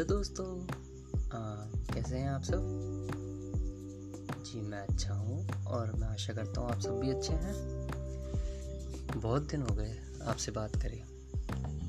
Hello 0.00 0.16
दोस्तों 0.16 0.62
आ, 1.38 1.40
कैसे 1.94 2.16
हैं 2.16 2.28
आप 2.28 2.42
सब? 2.42 2.60
जी 4.46 4.60
मैं 4.60 4.78
अच्छा 4.78 5.14
हूँ 5.14 5.64
और 5.66 5.92
मैं 5.92 6.08
आशा 6.08 6.32
करता 6.32 6.60
हूँ 6.60 6.70
आप 6.70 6.80
सब 6.80 7.00
भी 7.00 7.10
अच्छे 7.10 7.32
हैं। 7.32 7.54
बहुत 9.16 9.50
दिन 9.50 9.62
हो 9.62 9.74
गए 9.74 9.98
आपसे 10.24 10.52
बात 10.52 10.76
करें। 10.76 10.98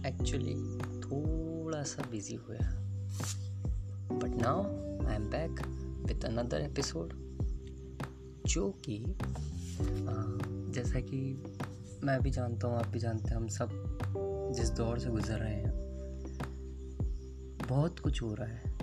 एक्चुअली 0.06 0.56
थोड़ा 1.00 1.84
सा 1.84 2.04
बिज़ी 2.12 2.36
हुआ 2.36 2.58
but 4.18 4.42
now 4.42 4.64
I 5.08 5.16
am 5.16 5.30
back 5.30 5.62
with 6.08 6.26
another 6.26 6.62
episode 6.62 7.14
जो 8.46 8.70
कि 8.90 9.06
जैसा 10.76 11.00
कि 11.00 11.44
मैं 12.04 12.22
भी 12.22 12.32
जानता 12.32 12.68
हूँ 12.68 12.78
आप 12.78 12.88
भी 12.88 13.00
जानते 13.00 13.30
हैं 13.30 13.36
हम 13.36 13.48
सब 13.48 13.70
जिस 14.56 14.70
दौर 14.70 15.00
से 15.00 15.10
गुजर 15.10 15.38
रहे 15.38 15.56
हैं 15.56 15.71
बहुत 17.72 18.00
कुछ 18.00 18.22
हो 18.22 18.34
रहा 18.34 18.48
है, 18.48 18.78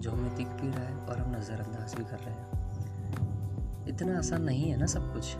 जो 0.00 0.10
हमें 0.10 0.34
दिख 0.34 0.48
भी 0.48 0.70
रहा 0.70 0.80
है 0.80 0.96
और 0.96 1.18
हम 1.18 1.36
नज़रअंदाज 1.36 1.94
भी 1.94 2.04
कर 2.04 2.18
रहे 2.18 2.34
हैं। 2.34 3.86
इतना 3.88 4.18
आसान 4.18 4.42
नहीं 4.42 4.70
है 4.70 4.76
ना 4.76 4.86
सब 4.86 5.12
कुछ? 5.14 5.30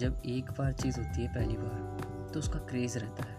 जब 0.00 0.22
एक 0.26 0.50
बार 0.50 0.72
चीज़ 0.72 1.00
होती 1.00 1.22
है 1.22 1.34
पहली 1.34 1.56
बार 1.58 2.30
तो 2.34 2.38
उसका 2.38 2.58
क्रेज़ 2.58 2.98
रहता 2.98 3.22
है। 3.22 3.38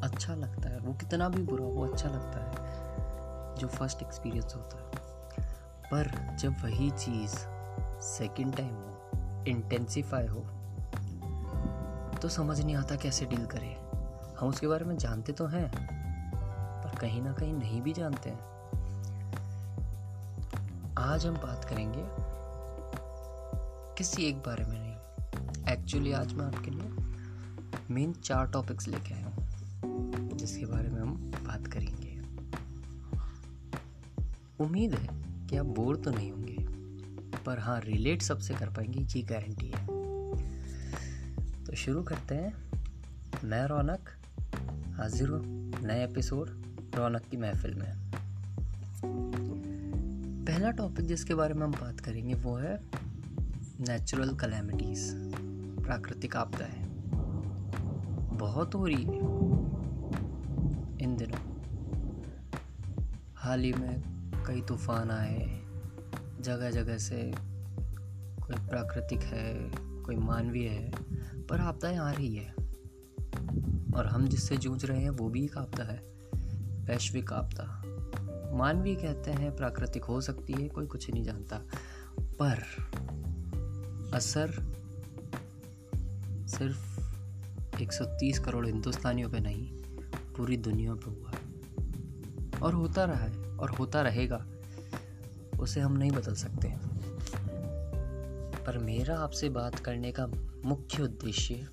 अच्छा 0.00 0.34
लगता 0.34 0.68
है, 0.68 0.78
वो 0.78 0.94
कितना 0.94 1.28
भी 1.28 1.42
बुरा 1.42 1.64
वो 1.64 1.86
अच्छा 1.86 2.08
लगता 2.08 2.44
है, 2.44 3.56
जो 3.56 3.68
फ़र्स्ट 3.68 4.02
एक्सपीरियंस 4.02 4.54
होता 4.56 4.76
है। 4.78 4.84
पर 5.84 6.36
जब 6.36 6.52
वही 6.64 6.90
चीज़ 6.90 7.36
सेकंड 8.00 8.56
टाइम 8.56 8.74
हो 8.74 9.44
इंटेंसिफाई 9.48 10.26
हो 10.26 10.40
तो 12.22 12.28
समझ 12.28 12.60
नहीं 12.60 12.76
आता 12.76 12.96
कैसे 12.96 13.26
डील 13.26 13.46
करें। 13.46 13.83
हम 14.40 14.48
उसके 14.48 14.66
बारे 14.66 14.84
में 14.84 14.96
जानते 14.98 15.32
तो 15.32 15.46
हैं, 15.46 15.68
पर 16.82 16.98
कहीं 16.98 17.22
ना 17.22 17.32
कहीं 17.32 17.52
नहीं 17.54 17.82
भी 17.82 17.92
जानते 17.92 18.30
हैं। 18.30 18.52
आज 20.98 21.26
हम 21.26 21.34
बात 21.34 21.64
करेंगे 21.64 22.02
किसी 23.98 24.24
एक 24.24 24.38
बारे 24.38 24.64
में 24.64 24.78
नहीं। 24.78 25.72
एक्चुअली 25.72 26.12
आज 26.12 26.32
मैं 26.32 26.44
आपके 26.46 26.70
लिए 26.70 26.90
मेन 27.90 28.12
चार 28.12 28.46
टॉपिक्स 28.46 28.88
लेके 28.88 29.14
आया 29.14 29.26
हूँ, 29.26 30.36
जिसके 30.36 30.66
बारे 30.66 30.88
में 30.88 31.00
हम 31.00 31.14
बात 31.44 31.66
करेंगे। 31.66 32.12
उम्मीद 34.64 34.94
है 34.94 35.08
कि 35.48 35.56
आप 35.56 35.66
बोर 35.66 35.96
तो 35.96 36.10
नहीं 36.10 36.30
होंगे, 36.32 36.56
पर 37.46 37.58
हाँ 37.58 37.80
रिलेट 37.80 38.22
सबसे 38.22 38.54
कर 38.54 38.68
पाएँगे, 38.68 39.00
ये 39.18 39.22
गारंटी 39.22 39.72
है। 39.74 39.86
तो 41.64 41.76
शुरू 41.76 42.02
करते 42.02 42.34
हैं, 42.34 42.52
मैं 43.44 43.66
रौनक 43.66 44.13
हाजिर 45.04 45.28
हूँ 45.28 45.42
नए 45.82 46.04
एपिसोड 46.04 46.50
रौनक 46.94 47.22
की 47.22 47.36
महफिल 47.36 47.74
में। 47.74 48.10
पहला 50.44 50.70
टॉपिक 50.70 51.06
जिसके 51.06 51.34
बारे 51.34 51.54
में 51.54 51.62
हम 51.62 51.72
बात 51.72 52.00
करेंगे 52.00 52.34
वो 52.34 52.56
है 52.56 52.80
नेचुरल 53.80 54.34
कलेमिटीज़ 54.34 55.14
प्राकृतिक 55.82 56.36
आपदाएँ। 56.36 56.86
बहुत 58.38 58.74
हो 58.74 58.86
रही 58.86 59.02
है 59.02 59.18
इन 61.02 61.16
दिनों। 61.18 61.40
हाल 63.36 63.60
ही 63.60 63.72
में 63.72 64.02
कई 64.46 64.60
तूफ़ान 64.60 65.10
आए 65.10 65.60
जगह 66.40 66.70
जगह 66.70 66.98
से 66.98 67.34
कोई 68.40 68.68
प्राकृतिक 68.68 69.20
है, 69.20 69.54
कोई 70.02 70.16
मानवीय 70.16 70.68
है, 70.68 70.92
पर 71.46 71.60
आपदाएँ 71.60 71.98
आ 71.98 72.10
रही 72.10 72.36
है। 72.36 72.53
और 73.96 74.06
हम 74.06 74.28
जिससे 74.28 74.56
जूझ 74.56 74.84
रहे 74.84 75.00
हैं, 75.00 75.10
वो 75.10 75.28
भी 75.28 75.44
एक 75.44 75.58
आपदा 75.58 75.84
है। 75.84 76.02
वैश्विक 76.84 77.32
आपदा। 77.32 77.82
मानवीय 78.56 78.94
कहते 78.94 79.30
हैं, 79.30 79.56
प्राकृतिक 79.56 80.04
हो 80.04 80.20
सकती 80.20 80.52
है, 80.52 80.68
कोई 80.68 80.86
कुछ 80.86 81.10
नहीं 81.10 81.24
जानता। 81.24 81.60
पर 82.20 82.62
असर 84.14 84.74
सिर्फ़ 86.48 87.00
130 87.80 88.38
करोड़ 88.38 88.66
हिंदुस्तानियों 88.66 89.30
पे 89.30 89.40
नहीं, 89.40 89.72
पूरी 90.36 90.56
दुनिया 90.56 90.94
पे 90.94 91.10
हुआ 91.10 91.32
और 92.62 92.74
होता 92.74 93.04
रहा 93.04 93.24
है, 93.24 93.56
और 93.56 93.70
होता 93.70 94.02
रहेगा। 94.02 94.46
उसे 95.60 95.80
हम 95.80 95.92
नहीं 95.92 96.10
बदल 96.10 96.34
सकते। 96.34 96.74
पर 98.64 98.78
मेरा 98.78 99.18
आपसे 99.18 99.48
बात 99.48 99.74
करने 99.74 100.12
का 100.12 100.26
मुख्य 100.64 101.02
उद्देश्य 101.02 101.68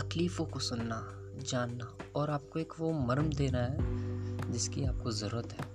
तकलीफ़ों 0.00 0.46
को 0.46 0.58
सुनना, 0.58 1.08
जानना 1.50 1.98
और 2.16 2.30
आपको 2.30 2.58
एक 2.58 2.72
वो 2.80 2.92
मर्म 2.92 3.28
देना 3.28 3.58
है 3.58 4.52
जिसकी 4.52 4.84
आपको 4.84 5.10
ज़रूरत 5.12 5.52
है। 5.52 5.66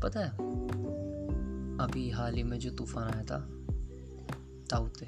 पता 0.00 0.20
है, 0.20 0.30
अभी 1.78 2.10
हाल 2.10 2.34
ही 2.34 2.42
में 2.42 2.58
जो 2.58 2.70
तूफ़ान 2.70 3.12
आया 3.12 3.22
था 3.22 3.38
ताउते 4.70 5.06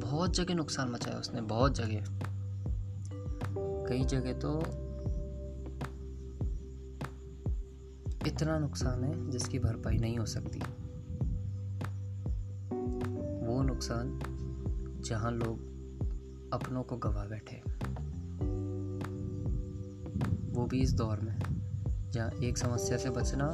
बहुत 0.00 0.34
जगह 0.34 0.54
नुकसान 0.54 0.88
मचाया 0.88 1.18
उसने, 1.18 1.40
बहुत 1.40 1.74
जगह। 1.74 2.04
कई 3.88 4.04
जगह 4.04 4.32
तो 4.32 4.60
इतना 8.26 8.58
नुकसान 8.58 9.04
है 9.04 9.30
जिसकी 9.30 9.58
भरपाई 9.58 9.98
नहीं 9.98 10.18
हो 10.18 10.26
सकती। 10.26 10.58
वो 13.46 13.62
नुकसान 13.62 14.18
जहाँ 15.04 15.32
लोग 15.32 15.71
अपनों 16.52 16.82
को 16.82 16.96
गवा 16.96 17.24
बैठे। 17.24 17.62
वो 20.52 20.66
भी 20.66 20.80
इस 20.80 20.92
दौर 20.92 21.20
में, 21.20 21.38
जहाँ 22.10 22.30
एक 22.30 22.58
समस्या 22.58 22.98
से 22.98 23.10
बचना, 23.10 23.48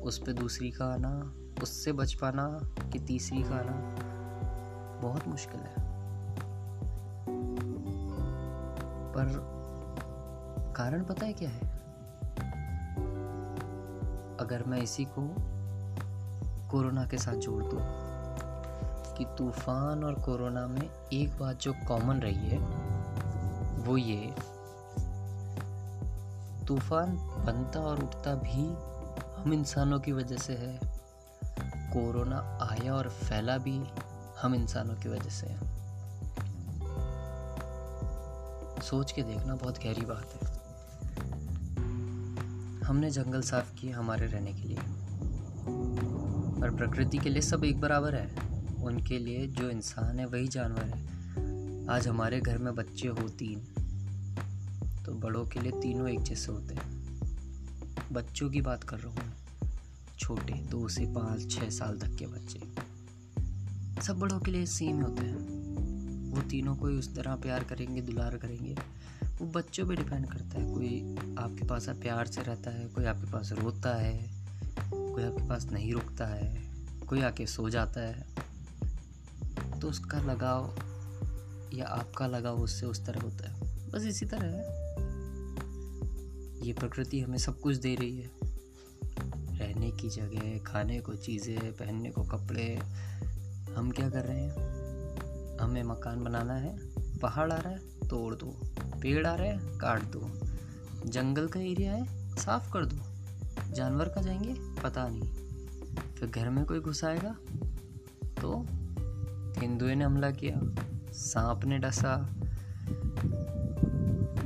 उस 0.00 0.18
पर 0.18 0.32
दूसरी 0.32 0.70
का 0.70 0.86
आना, 0.86 1.34
उससे 1.62 1.92
बच 1.92 2.14
पाना 2.14 2.60
कि 2.92 2.98
तीसरी 2.98 3.42
का 3.42 3.54
आना, 3.54 3.94
बहुत 5.02 5.28
मुश्किल 5.28 5.60
है। 5.60 5.74
पर 9.14 9.58
कारण 10.76 11.04
पता 11.04 11.26
है 11.26 11.32
क्या 11.32 11.50
है? 11.50 11.60
अगर 14.40 14.64
मैं 14.66 14.82
इसी 14.82 15.04
को 15.04 15.34
कोरोना 16.68 17.06
के 17.06 17.18
साथ 17.18 17.34
जोड़ 17.34 17.64
दूँ 17.64 18.07
कि 19.18 19.24
तूफ़ान 19.24 20.04
और 20.04 20.14
कोरोना 20.14 20.66
में 20.66 20.90
एक 21.12 21.38
बात 21.38 21.60
जो 21.60 21.74
कॉमन 21.88 22.16
रही 22.16 22.48
है, 22.48 22.58
वो 23.78 23.96
ये, 23.96 24.34
तूफ़ान 26.66 27.16
बनता 27.46 27.80
और 27.80 28.02
उठता 28.02 28.34
भी 28.34 28.88
हम 29.42 29.52
इंसानों 29.52 30.00
की 30.00 30.12
वजह 30.12 30.36
से 30.36 30.52
है, 30.52 30.80
कोरोना 31.92 32.58
आया 32.70 32.94
और 32.94 33.08
फैला 33.08 33.58
भी 33.58 33.82
हम 34.42 34.54
इंसानों 34.54 34.94
की 34.94 35.08
वजह 35.08 35.30
से 35.30 35.46
है। 35.46 35.78
सोच 38.80 39.12
के 39.12 39.22
देखना 39.22 39.54
बहुत 39.54 39.78
गहरी 39.78 40.06
बात 40.06 40.26
है। 40.34 40.58
हमने 42.84 43.10
जंगल 43.10 43.42
साफ़ 43.42 43.74
किए 43.74 43.90
हमारे 43.90 44.26
रहने 44.26 44.52
के 44.52 44.62
लिए। 44.62 44.78
और 46.62 46.74
प्रकृति 46.76 47.18
के 47.18 47.28
लिए 47.28 47.42
सब 47.42 47.64
एक 47.64 47.80
बराबर 47.80 48.14
है। 48.14 48.47
उनके 48.88 49.18
लिए 49.18 49.46
जो 49.46 49.70
इंसान 49.70 50.18
है, 50.20 50.26
वही 50.26 50.48
जानवर 50.48 50.82
है। 50.82 51.86
आज 51.88 52.08
हमारे 52.08 52.40
घर 52.40 52.58
में 52.58 52.74
बच्चे 52.74 53.08
हो 53.08 53.28
तीन 53.28 53.60
तो 55.06 55.12
बड़ों 55.14 55.44
के 55.46 55.60
लिए 55.60 55.72
तीनों 55.72 56.08
एक 56.08 56.22
जैसे 56.22 56.52
होते 56.52 56.74
हैं। 56.74 57.18
बच्चों 58.12 58.50
की 58.50 58.60
बात 58.60 58.84
कर 58.84 58.98
रहा 58.98 59.10
हूँ 59.10 59.32
छोटे, 60.18 60.52
दो 60.52 60.88
से 60.88 61.06
पाँच 61.06 61.50
छः 61.50 61.70
साल 61.70 61.98
तक 61.98 62.16
के 62.16 62.26
बच्चे। 62.26 62.60
सब 64.02 64.18
बड़ों 64.18 64.40
के 64.40 64.50
लिए 64.50 64.66
सेम 64.66 65.00
होते 65.00 65.26
हैं। 65.26 66.32
वो 66.32 66.42
तीनों 66.42 66.76
कोई 66.76 66.98
उस 66.98 67.14
तरह 67.14 67.36
प्यार 67.36 67.64
करेंगे, 67.64 68.00
दुलार 68.02 68.36
करेंगे। 68.36 68.76
वो 69.38 69.46
बच्चों 69.46 69.88
पे 69.88 69.96
डिपेंड 69.96 70.26
करता 70.26 70.60
है। 70.60 70.74
कोई 70.74 71.16
आपके 71.38 71.66
पास 71.66 71.88
प्यार 71.88 72.26
से 72.26 72.42
रहता 72.42 72.70
है, 72.70 72.86
कोई 72.86 73.04
आपके 73.04 73.32
पास 73.32 73.52
रोता 73.52 73.94
है, 73.96 74.30
कोई 74.94 75.22
आपके 75.22 75.48
पास 75.48 75.64
नहीं 75.64 75.92
रुकता 75.92 76.26
है, 76.26 76.70
कोई 77.08 77.20
आके 77.20 77.46
सो 77.46 77.70
जाता 77.70 78.00
है। 78.00 78.37
तो 79.78 79.88
उसका 79.88 80.18
लगाव 80.18 80.78
या 81.74 81.86
आपका 81.86 82.26
लगाव 82.26 82.56
उससे 82.56 82.86
उस 82.86 83.06
तरह 83.06 83.20
होता 83.20 83.50
है। 83.50 83.90
बस 83.90 84.02
इसी 84.02 84.26
तरह 84.26 84.46
है। 84.46 84.88
ये 86.66 86.72
प्रकृति 86.72 87.20
हमें 87.20 87.38
सब 87.38 87.60
कुछ 87.60 87.76
दे 87.76 87.94
रही 87.94 88.20
है। 88.20 88.30
रहने 89.58 89.90
की 89.90 90.08
जगह, 90.08 90.58
खाने 90.58 91.00
को, 91.00 91.14
चीज़ें, 91.14 91.72
पहनने 91.72 92.10
को, 92.10 92.22
कपड़े। 92.22 92.78
हम 93.76 93.90
क्या 93.90 94.10
कर 94.10 94.24
रहे 94.24 94.40
हैं? 94.40 94.52
हमें 95.58 95.82
मकान 95.82 96.24
बनाना 96.24 96.54
है। 96.54 96.78
पहाड़ 97.18 97.52
आ 97.52 97.56
रहा 97.56 97.70
है, 97.70 97.78
तोड़ 98.08 98.34
दो। 98.34 98.60
पेड़ 99.00 99.26
आ 99.26 99.34
रहे 99.34 99.48
हैं, 99.48 99.78
काट 99.78 100.02
दो। 100.02 100.30
जंगल 101.06 101.48
का 101.48 101.60
एरिया 101.60 101.92
है, 101.92 102.34
साफ़ 102.36 102.72
कर 102.72 102.86
दो। 102.86 102.96
जानवर 103.72 104.08
का 104.08 104.20
जाएँगे? 104.22 104.80
पता 104.82 105.08
नहीं। 105.08 105.22
फिर 106.14 106.28
घर 106.28 106.50
में 106.50 106.64
कोई 106.64 106.80
घुस 106.80 107.04
आएगा 107.04 107.36
तो 108.40 108.66
तेंदुए 109.60 109.94
ने 109.94 110.04
हमला 110.04 110.30
किया। 110.30 110.74
सांप 111.12 111.64
ने 111.64 111.78
डसा। 111.78 112.16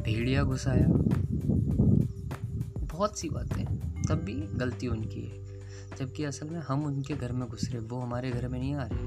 भेड़िया 0.03 0.43
घुसाया। 0.43 0.87
बहुत 2.79 3.19
सी 3.19 3.29
बातें। 3.29 3.79
तब 4.09 4.15
भी 4.15 4.35
गलती 4.35 4.87
उनकी 4.87 5.21
है। 5.21 5.43
जबकि 5.99 6.25
असल 6.25 6.49
में 6.49 6.61
हम 6.61 6.85
उनके 6.85 7.15
घर 7.15 7.33
में 7.33 7.49
घुस 7.49 7.71
रहे 7.71 7.83
वो 7.83 8.01
हमारे 8.01 8.31
घर 8.31 8.49
में 8.49 8.61
नहीं 8.61 8.75
आ 8.75 8.83
रहे। 8.83 8.99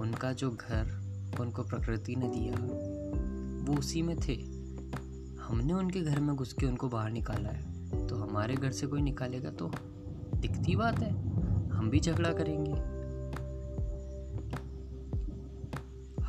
उनका 0.00 0.32
जो 0.32 0.50
घर, 0.50 1.00
उनको 1.40 1.62
प्रकृति 1.62 2.16
ने 2.16 2.28
दिया। 2.28 2.54
वो 3.64 3.78
उसी 3.78 4.02
में 4.02 4.16
थे। 4.16 4.34
हमने 5.42 5.72
उनके 5.72 6.00
घर 6.00 6.20
में 6.20 6.36
घुस 6.36 6.52
के 6.52 6.66
उनको 6.66 6.88
बाहर 6.88 7.10
निकाला 7.10 7.48
है। 7.48 7.74
तो 8.06 8.16
हमारे 8.16 8.54
घर 8.54 8.70
से 8.70 8.86
कोई 8.86 9.02
निकालेगा 9.02 9.50
तो 9.50 9.72
दिखती 10.34 10.76
बात 10.76 10.98
है। 10.98 11.10
हम 11.70 11.90
भी 11.90 12.00
झगड़ा 12.00 12.32
करेंगे। 12.32 12.93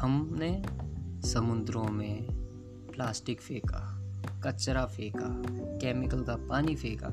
हमने 0.06 0.66
समुद्रों 1.28 1.84
में 1.84 2.28
प्लास्टिक 2.96 3.42
फेंका, 3.42 4.02
कचरा 4.44 4.86
फेंका, 4.86 5.44
केमिकल 5.78 6.24
का 6.24 6.36
पानी 6.36 6.76
फेंका। 6.76 7.08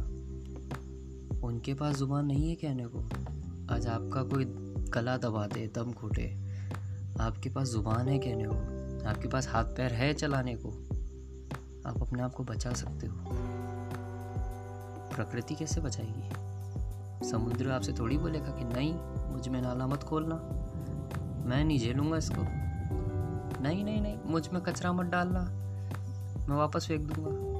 उनके 1.46 1.74
पास 1.74 1.96
ज़ुबान 1.96 2.26
नहीं 2.26 2.48
है 2.48 2.54
कहने 2.54 2.86
को। 2.86 2.98
आज 3.74 3.86
आपका 3.86 4.22
कोई 4.22 4.44
गला 4.90 5.16
दबा 5.16 5.46
दे, 5.46 5.72
दम 5.74 5.92
घुटे। 5.92 6.36
आपके 7.20 7.50
पास 7.50 7.68
ज़ुबान 7.68 8.08
है 8.08 8.18
कहने 8.18 8.44
को। 8.44 8.54
आपके 9.08 9.28
पास 9.28 9.48
हाथ 9.48 9.64
पैर 9.64 9.92
है 9.92 10.14
चलाने 10.14 10.56
को। 10.56 10.68
आप 11.88 12.02
अपने 12.02 12.22
आप 12.22 12.34
को 12.34 12.44
बचा 12.44 12.72
सकते 12.72 13.06
हो। 13.06 13.16
प्रकृति 15.16 15.54
कैसे 15.54 15.80
बचाएगी? 15.80 16.30
समुद्र 17.30 17.70
आपसे 17.70 17.92
थोड़ी 17.92 18.18
बोलेगा 18.18 18.48
कि 18.48 18.64
नहीं, 18.64 18.94
मुझमें 19.32 19.62
नाला 19.62 19.86
मत 19.86 20.02
खोलना। 20.02 20.36
मैं 21.46 21.64
नहीं 21.64 21.78
झेलूँगा 21.78 22.16
इसको। 22.16 22.61
नहीं 23.62 23.84
नहीं 23.84 24.00
नहीं, 24.00 24.18
मुझमें 24.26 24.62
कचरा 24.62 24.92
मत 24.92 25.06
डालना। 25.06 25.40
मैं 26.48 26.56
वापस 26.56 26.86
फेंक 26.88 27.12
दूँगा। 27.12 27.52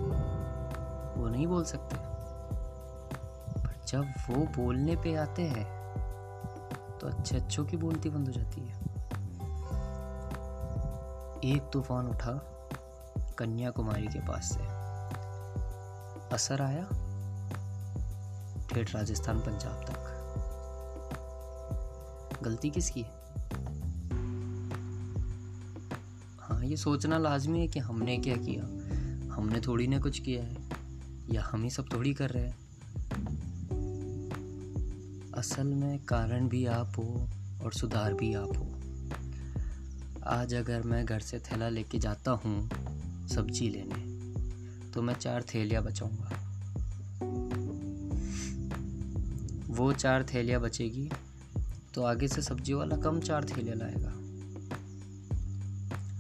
वो 1.21 1.29
नहीं 1.29 1.47
बोल 1.47 1.65
सकते। 1.65 1.97
पर 3.63 3.81
जब 3.89 4.01
वो 4.01 4.37
बोलने 4.37 4.97
पे 4.97 5.17
आते 5.17 5.43
हैं 5.43 5.83
तो 6.99 7.09
अच्छे 7.09 7.37
अच्छों 7.37 7.65
की 7.65 7.77
बोलती 7.77 8.11
बंद 8.11 8.27
हो 8.27 8.33
जाती 8.33 8.61
है। 8.61 8.75
एक 11.45 11.71
तूफ़ान 11.73 12.07
उठा 12.07 12.43
कन्याकुमारी 13.39 14.07
के 14.07 14.21
पास 14.21 14.45
से। 14.45 14.61
असर 16.35 16.63
आया 16.63 16.85
ठेठ 18.71 18.95
राजस्थान, 18.95 19.39
पंजाब 19.39 19.83
तक। 19.83 20.09
गलती 22.43 22.71
किसकी 22.71 23.03
है? 23.03 23.22
ये 26.73 26.77
सोचना 26.77 27.19
लाजमी 27.19 27.61
है 27.61 27.67
कि 27.69 27.81
हमने 27.81 28.17
क्या 28.19 28.37
किया? 28.37 28.63
हमने 29.33 29.61
थोड़ी 29.61 29.87
ना 29.87 29.99
कुछ 29.99 30.19
किया 30.19 30.43
है, 30.43 30.57
या 31.31 31.43
हम 31.43 31.63
ही 31.63 31.71
सब 31.71 31.85
थोड़ी 31.93 32.15
कर 32.15 32.31
रहे 32.31 32.47
हैं? 32.47 32.57
असल 35.35 35.67
में 35.67 35.99
कारण 36.05 36.49
भी 36.49 36.67
आप 36.67 36.93
हो 36.99 37.29
और 37.65 37.73
सुधार 37.73 38.15
भी 38.15 38.35
आप 38.35 38.57
हो। 38.57 38.67
आज 40.27 40.55
अगर 40.55 40.83
मैं 40.83 41.05
घर 41.05 41.21
से 41.21 41.39
थैला 41.39 41.69
लेके 41.69 41.99
जाता 41.99 42.31
हूँ 42.31 42.71
सब्ज़ी 43.29 43.69
लेने 43.69 44.01
तो 44.91 45.03
मैं 45.03 45.15
चार 45.15 45.43
थैलियाँ 45.43 45.83
बचाऊँगा। 45.83 46.31
वो 49.75 49.93
चार 49.93 50.27
थैलियाँ 50.35 50.61
बचेगी 50.61 51.11
तो 51.95 52.03
आगे 52.03 52.29
से 52.29 52.43
सब्ज़ी 52.43 52.73
वाला 52.73 52.97
कम 52.97 53.21
चार 53.21 53.45
थैलियाँ 53.45 53.77
लाएगा। 53.77 54.22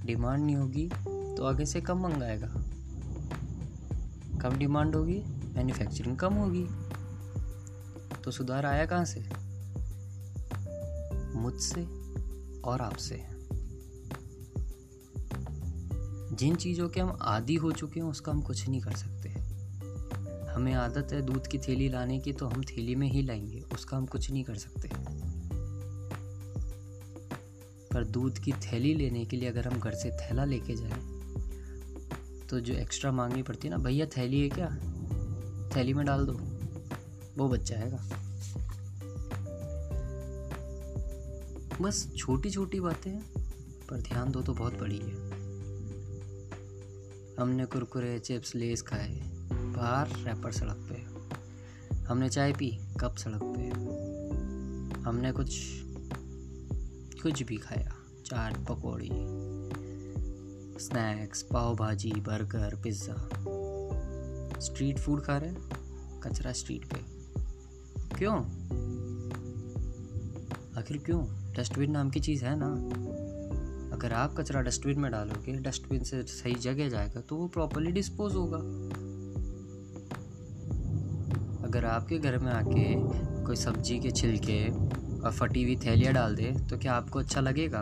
डिमांड 0.05 0.45
नहीं 0.45 0.57
होगी 0.57 0.89
तो 1.37 1.45
आगे 1.45 1.67
से 1.67 1.81
कम 1.81 1.99
मंगाएगा। 1.99 2.55
कम 4.39 4.57
डिमांड 4.57 4.95
होगी 4.95 5.23
मैन्युफैक्चरिंग 5.57 6.19
कम 6.19 6.35
होगी। 6.35 6.67
तो 8.25 8.31
सुधार 8.31 8.67
आया 8.67 8.87
कहाँ 8.87 9.05
से? 9.05 9.21
मुझसे 11.39 11.85
और 12.61 12.81
आपसे। 12.81 13.23
जिन 16.37 16.57
चीज़ों 16.57 16.89
के 16.89 17.01
हम 17.01 17.19
आदि 17.23 17.55
हो 17.55 17.73
चुके 17.73 18.01
हैं, 18.01 18.07
उसका 18.07 18.33
हम 18.33 18.43
कुछ 18.43 18.69
नहीं 18.69 18.81
कर 18.81 18.93
सकते। 18.93 19.29
हमें 20.53 20.75
आदत 20.75 21.13
है 21.13 21.23
दूध 21.23 21.47
की 21.47 21.59
थैली 21.59 21.89
लाने 21.89 22.19
की 22.19 22.33
तो 22.33 22.47
हम 22.47 22.65
थैली 22.65 22.95
में 22.95 23.09
ही 23.09 23.23
लाएँगे, 23.23 23.61
उसका 23.61 23.97
हम 23.97 24.07
कुछ 24.07 24.31
नहीं 24.31 24.45
कर 24.45 24.55
सकते। 24.55 24.89
पर 28.03 28.09
दूध 28.09 28.39
की 28.39 28.53
थैली 28.53 28.95
लेने 28.95 29.25
के 29.25 29.37
लिए 29.37 29.49
अगर 29.49 29.69
हम 29.69 29.81
घर 29.81 29.95
से 29.95 30.11
थैला 30.11 30.45
लेके 30.45 30.75
जाए 30.77 31.01
तो 32.49 32.61
जो 32.61 32.75
एक्स्ट्रा 32.75 33.13
मांगनी 33.13 33.43
पड़ती 33.43 33.69
है 33.69 33.75
ना, 33.77 33.79
भैया, 33.79 34.07
थैली 34.07 34.41
है 34.41 34.49
क्या? 34.49 34.77
थैली 35.77 35.95
में 35.95 36.07
डाल 36.07 36.27
दो। 36.27 36.33
वो 37.39 37.49
बच 37.49 37.61
जाएगा। 37.61 37.97
बस 41.81 42.15
छोटी 42.17 42.51
छोटी 42.51 42.81
बातें 42.81 43.19
पर 43.89 44.01
ध्यान 44.01 44.31
दो 44.31 44.43
तो 44.43 44.55
बहुत 44.55 44.79
बड़ी 44.81 44.99
है। 44.99 45.31
हमने 47.41 47.65
कुरकुरे, 47.65 48.19
चिप्स, 48.19 48.55
लेस 48.55 48.83
खाए, 48.83 49.21
बाहर 49.53 50.09
रैपर 50.09 50.53
सड़क 50.53 50.89
पे। 50.91 51.03
हमने 51.97 52.29
चाय 52.29 52.53
पी, 52.53 52.79
कप 53.01 53.17
सड़क 53.17 53.41
पे। 53.43 53.69
हमने 55.03 55.33
कुछ 55.33 55.82
कुछ 57.23 57.43
भी 57.43 57.57
खाया। 57.57 57.93
चाट, 58.27 58.57
पकौड़ी 58.69 59.11
स्नैक्स 60.79 61.43
पाव 61.43 61.75
भाजी 61.77 62.13
बर्गर 62.21 62.75
पिज़्ज़ा 62.83 63.15
स्ट्रीट 64.61 64.99
फ़ूड 64.99 65.23
खा 65.23 65.37
रहे 65.37 65.53
कचरा 66.21 66.53
स्ट्रीट 66.53 66.85
पे। 66.85 67.01
क्यों? 68.19 68.37
आखिर 70.79 70.99
क्यों? 70.99 71.23
डस्टबिन 71.57 71.91
नाम 71.91 72.11
की 72.11 72.21
चीज़ 72.21 72.45
है 72.45 72.55
ना। 72.57 72.67
अगर 73.97 74.13
आप 74.13 74.35
कचरा 74.39 74.61
डस्टबिन 74.61 75.01
में 75.01 75.11
डालोगे 75.13 75.53
डस्टबिन 75.53 76.03
से 76.05 76.23
सही 76.23 76.55
जगह 76.55 76.89
जाएगा 76.89 77.21
तो 77.21 77.37
वो 77.37 77.49
प्रॉपरली 77.49 77.93
डिस्पोज 77.93 78.35
होगा। 78.35 78.59
अगर 81.67 81.85
आपके 81.85 82.19
घर 82.19 82.39
में 82.39 82.53
आके 82.53 82.95
कोई 83.45 83.57
सब्ज़ी 83.57 83.99
के 83.99 84.11
छिलके 84.11 84.59
और 85.25 85.33
फटी 85.33 85.63
हुई 85.63 85.77
थैलियाँ 85.77 86.15
डाल 86.15 86.37
दे 86.37 86.53
तो 86.71 86.79
क्या 86.79 86.95
आपको 86.95 87.19
अच्छा 87.19 87.41
लगेगा? 87.41 87.81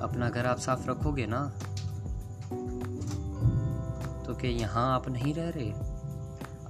अपना 0.00 0.30
घर 0.30 0.46
आप 0.46 0.58
साफ़ 0.58 0.90
रखोगे 0.90 1.26
ना? 1.26 1.48
तो 4.26 4.34
क्या 4.34 4.50
यहाँ 4.50 4.94
आप 4.94 5.08
नहीं 5.08 5.34
रह 5.34 5.48
रहे? 5.48 5.70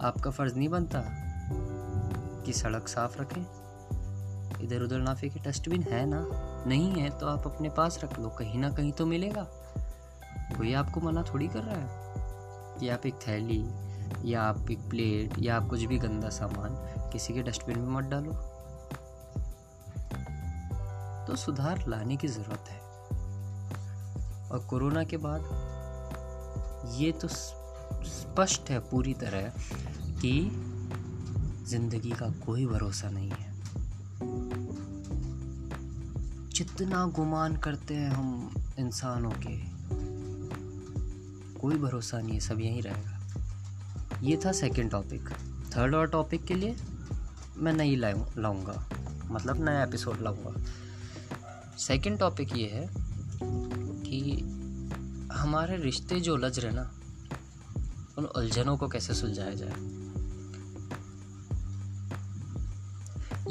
आपका 0.07 0.31
फ़र्ज़ 0.31 0.55
नहीं 0.55 0.69
बनता 0.69 1.03
कि 2.47 2.53
सड़क 2.53 2.89
साफ़ 2.89 3.21
रखें? 3.21 3.43
इधर 4.65 4.83
उधर 4.83 4.99
ना 4.99 5.15
फेंके, 5.15 5.41
डस्टबिन 5.41 5.83
है 5.83 6.07
ना? 6.07 6.27
नहीं 6.67 6.93
है 6.93 7.11
तो 7.11 7.27
आप 7.27 7.47
अपने 7.47 7.69
पास 7.69 8.01
रख 8.05 8.19
लो, 8.19 8.29
कहीं 8.29 8.59
ना 8.59 8.71
कहीं 8.71 8.93
तो 8.93 9.07
मिलेगा। 9.07 9.43
कोई 10.59 10.73
आपको 10.73 11.01
मना 11.01 11.23
थोड़ी 11.23 11.49
कर 11.49 11.63
रहा 11.63 11.77
है 11.77 11.89
कि 12.81 12.89
आप 12.89 13.07
एक 13.07 13.15
थैली 13.15 13.67
या 14.33 14.43
आप 14.43 14.71
एक 14.71 14.79
प्लेट 14.79 15.35
या 15.39 15.57
आप 15.57 15.69
कुछ 15.69 15.83
भी 15.83 15.99
गंदा 15.99 16.29
सामान 16.29 16.77
किसी 17.11 17.35
के 17.35 17.43
डस्टबिन 17.43 17.79
में 17.79 17.89
मत 17.89 18.05
डालो। 18.05 18.52
तो 21.33 21.37
सुधार 21.37 21.85
लाने 21.89 22.17
की 22.17 22.29
ज़रूरत 22.29 22.65
है। 22.69 22.79
और 24.49 24.67
कोरोना 24.71 25.05
के 25.05 25.17
बाद 25.17 25.45
ये 26.95 27.13
तो 27.13 27.29
स्पष्ट 27.29 28.71
है 28.71 28.79
पूरी 28.81 29.15
तरह 29.15 29.53
कि 30.21 30.33
ज़िंदगी 31.69 32.11
का 32.11 32.29
कोई 32.47 32.67
भरोसा 32.67 33.11
नहीं 33.11 33.31
है। 33.31 33.51
जितना 36.51 37.05
गुमान 37.07 37.57
करते 37.57 37.95
हैं 37.95 38.11
हम 38.11 38.55
इंसानों 38.79 39.33
के, 39.47 39.57
कोई 41.61 41.77
भरोसा 41.77 42.21
नहीं 42.21 42.35
है, 42.35 42.41
सब 42.41 42.61
यहीं 42.61 42.83
रहेगा। 42.83 44.21
ये 44.23 44.37
था 44.37 44.53
सेकंड 44.53 44.91
टॉपिक 44.91 45.31
थर्ड 45.77 45.95
और 45.95 46.11
टॉपिक 46.11 46.45
के 46.45 46.55
लिए 46.55 46.77
मैं 47.57 47.73
नहीं 47.73 47.97
लाऊँगा। 47.97 48.85
मतलब 49.31 49.65
नया 49.65 49.83
एपिसोड 49.83 50.21
लाऊँगा। 50.21 50.55
सेकंड 51.83 52.19
टॉपिक 52.19 52.57
ये 52.57 52.69
है 52.69 52.89
कि 54.03 54.41
हमारे 55.33 55.77
रिश्ते 55.77 56.21
जो 56.21 56.35
उलझ 56.35 56.59
रहे 56.59 56.73
ना, 56.75 56.95
उन 58.19 58.25
उलझनों 58.25 58.77
को 58.77 58.89
कैसे 58.89 59.15
सुलझाया 59.15 59.55
जाए? 59.55 59.73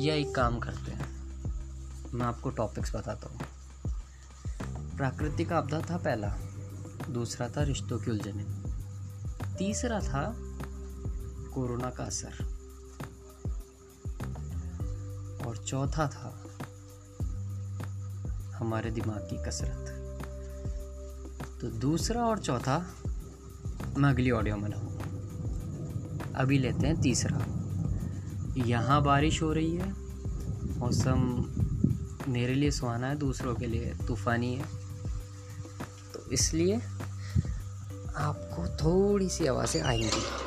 या 0.04 0.16
एक 0.16 0.36
काम 0.36 0.60
करते 0.60 0.92
हैं। 0.92 1.34
मैं 2.14 2.26
आपको 2.26 2.50
टॉपिक्स 2.50 2.96
बताता 2.96 3.28
हूँ। 3.28 3.40
प्राकृतिक 4.98 5.52
आपदा 5.52 5.82
था 5.82 5.98
पहला, 5.98 6.38
दूसरा 7.10 7.50
था 7.50 7.64
रिश्तों 7.64 8.00
की 8.00 8.12
उलझने, 8.12 8.46
तीसरा 9.58 10.00
था 10.00 10.34
कोरोना 11.54 11.90
का 11.90 12.04
असर, 12.04 12.34
और 15.48 15.58
चौथा 15.58 16.08
था 16.08 16.31
हमारे 18.62 18.92
दिमाग 18.92 19.18
की 19.18 19.38
कसरत। 19.46 19.98
तो 21.62 21.68
दूसरा 21.68 22.26
और 22.26 22.40
चौथा, 22.40 22.96
मैं 23.98 24.10
अगली 24.10 24.32
ऑडियो 24.32 24.56
में 24.56 24.70
लाऊँगा। 24.70 26.40
अभी 26.40 26.58
लेते 26.58 26.88
हैं 26.88 27.02
तीसरा। 27.02 27.46
यहाँ 28.66 29.04
बारिश 29.04 29.42
हो 29.42 29.54
रही 29.54 29.76
है, 29.76 29.94
मौसम 30.78 31.46
मेरे 32.28 32.54
लिए 32.54 32.72
सुहाना 32.72 33.08
है, 33.08 33.16
दूसरों 33.16 33.56
के 33.56 33.68
लिए 33.68 33.94
तूफ़ानी 34.08 34.54
है। 34.56 34.66
तो 36.14 36.32
इसलिए 36.32 36.76
आपको 38.16 38.68
थोड़ी 38.78 39.30
सी 39.30 39.48
आवाज़ें 39.48 39.82
आएँगी। 39.82 40.41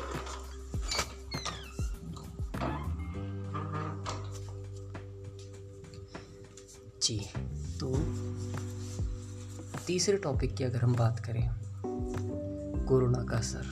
तीसरे 9.95 10.17
टॉपिक 10.17 10.55
की 10.55 10.63
अगर 10.63 10.79
हम 10.81 10.95
बात 10.95 11.19
करें, 11.19 11.49
कोरोना 12.85 13.23
का 13.23 13.37
असर। 13.37 13.63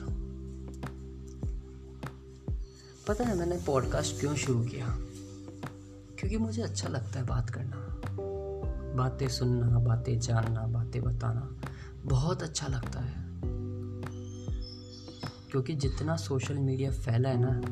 पता 3.08 3.24
है, 3.24 3.38
मैंने 3.38 3.56
पॉडकास्ट 3.66 4.20
क्यों 4.20 4.34
शुरू 4.34 4.64
किया? 4.64 4.86
क्योंकि 6.18 6.36
मुझे 6.36 6.62
अच्छा 6.62 6.88
लगता 6.88 7.20
है 7.20 7.26
बात 7.26 7.50
करना। 7.50 8.00
बातें 8.94 9.28
सुनना, 9.28 9.78
बातें 9.78 10.20
जानना, 10.20 10.66
बातें 10.66 11.02
बताना 11.02 11.60
बहुत 12.02 12.42
अच्छा 12.42 12.66
लगता 12.66 13.00
है। 13.00 13.14
क्योंकि 15.50 15.74
जितना 15.74 16.16
सोशल 16.16 16.54
मीडिया 16.54 16.90
फैला 16.90 17.28
है 17.28 17.36
ना, 17.38 17.62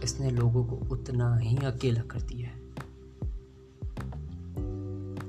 इसने 0.00 0.30
लोगों 0.30 0.66
को 0.66 0.76
उतना 0.76 1.36
ही 1.36 1.56
अकेला 1.56 2.00
कर 2.00 2.22
दिया 2.22 2.48
है। 2.48 2.60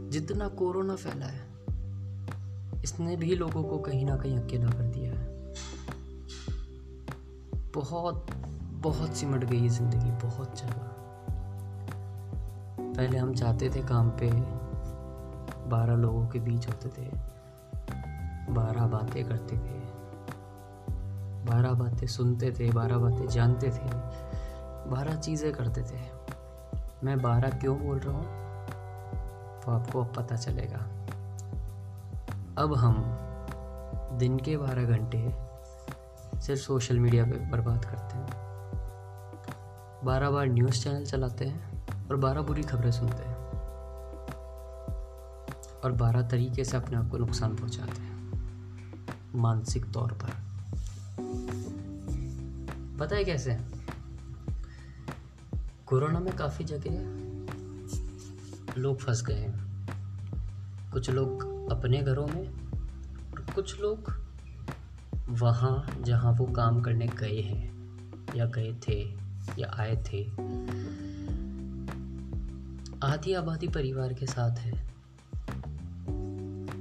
जितना 0.10 0.48
कोरोना 0.48 0.96
फैला 0.96 1.26
है 1.26 1.49
इसने 2.90 3.16
भी 3.16 3.36
लोगों 3.36 3.64
को 3.64 3.78
कहीं 3.78 4.06
ना 4.06 4.16
कहीं 4.18 4.40
अकेला 4.40 4.68
कर 4.68 4.84
दिया 4.84 5.12
है। 5.12 5.28
बहुत 7.74 8.26
बहुत 8.72 9.16
सिमट 9.16 9.44
गई 9.44 9.60
है 9.60 9.70
ज़िंदगी, 9.70 10.12
बहुत 10.12 10.58
ज़्यादा। 10.58 10.96
पहले 12.98 13.18
हम 13.18 13.34
जाते 13.34 13.70
थे 13.70 13.82
काम 13.82 14.10
पे, 14.10 14.32
बारह 15.70 15.96
लोगों 15.96 16.28
के 16.28 16.40
बीच 16.40 16.68
होते 16.68 16.90
थे। 16.90 17.06
बारह 18.54 18.88
बातें 18.88 19.26
करते 19.26 19.56
थे। 19.56 19.80
बारह 21.46 21.74
बातें 21.74 22.08
सुनते 22.08 22.52
थे, 22.52 22.72
बारह 22.72 22.98
बातें 22.98 23.28
जानते 23.28 23.70
थे। 23.70 23.90
बारह 24.90 25.16
चीज़ें 25.16 25.54
करते 25.54 25.82
थे। 25.82 26.02
मैं 27.04 27.22
बारह 27.22 27.50
क्यों 27.50 27.78
बोल 27.80 28.00
रहा 28.00 28.18
हूँ? 28.18 28.26
तो 29.62 29.72
आपको 29.72 30.04
अब 30.04 30.14
पता 30.14 30.36
चलेगा। 30.36 30.99
अब 32.58 32.74
हम 32.74 32.96
दिन 34.18 34.40
के 34.40 34.58
बारह 34.58 34.84
घंटे 34.84 35.36
सिर्फ़ 36.42 36.62
सोशल 36.62 37.00
मीडिया 37.00 37.26
पे 37.26 37.50
बर्बाद 37.50 37.86
करते 37.86 38.18
हैं। 38.18 38.28
बारह 40.06 40.30
बार 40.30 40.46
न्यूज़ 40.46 40.84
चैनल 40.84 41.06
चलाते 41.06 41.46
हैं 41.46 41.88
और 42.10 42.16
बारह 42.16 42.42
बुरी 42.42 42.64
खबरें 42.64 42.92
सुनते 42.92 43.24
हैं। 43.24 43.36
और 45.80 45.92
बारह 45.92 46.28
तरीके 46.28 46.64
से 46.64 46.78
अपने 46.78 46.98
आप 46.98 47.10
को 47.10 47.18
नुकसान 47.18 47.56
पहुंचाते 47.56 48.02
हैं, 48.02 48.32
मानसिक 49.36 49.92
तौर 49.92 50.12
पर। 50.12 50.30
पता 53.00 53.16
है 53.16 53.24
कैसे? 53.24 53.60
कोरोना 55.86 56.20
में 56.20 56.36
काफ़ी 56.36 56.66
जगह 56.66 57.20
लोग 58.82 59.00
फंस 59.00 59.24
गए 59.24 59.34
हैं। 59.34 59.88
कुछ 60.94 61.10
लोग 61.10 61.49
अपने 61.72 62.02
घरों 62.02 62.28
में 62.28 62.48
और 63.32 63.46
कुछ 63.56 63.80
लोग 63.82 64.14
वहाँ 65.30 65.86
जहाँ 66.02 66.34
वो 66.34 66.46
काम 66.46 66.82
करने 66.82 67.08
गए 67.08 67.42
हैं 67.42 67.64
या 68.36 68.46
गए 68.46 68.74
थे 68.88 69.00
या 69.60 69.72
आए 69.80 69.96
थे। 69.96 70.24
आधी 73.04 73.34
आबादी 73.34 73.68
परिवार 73.68 74.14
के 74.14 74.26
साथ 74.26 74.58
है 74.58 74.72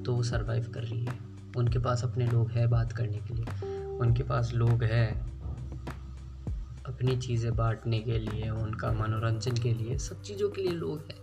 तो 0.02 0.14
वो 0.14 0.22
सरवाइव 0.22 0.70
कर 0.74 0.82
रही 0.82 1.04
है। 1.04 1.18
उनके 1.56 1.78
पास 1.78 2.04
अपने 2.04 2.26
लोग 2.26 2.50
हैं 2.50 2.70
बात 2.70 2.92
करने 2.92 3.18
के 3.18 3.34
लिए। 3.34 3.44
उनके 3.98 4.22
पास 4.22 4.52
लोग 4.54 4.82
हैं 4.84 5.28
अपनी 6.86 7.16
चीज़ें 7.16 7.56
बांटने 7.56 8.00
के 8.00 8.18
लिए, 8.18 8.50
उनका 8.50 8.92
मनोरंजन 8.92 9.54
के 9.54 9.72
लिए, 9.74 9.98
सब 9.98 10.22
चीज़ों 10.22 10.50
के 10.50 10.62
लिए 10.62 10.72
लोग 10.72 10.98
हैं। 10.98 11.20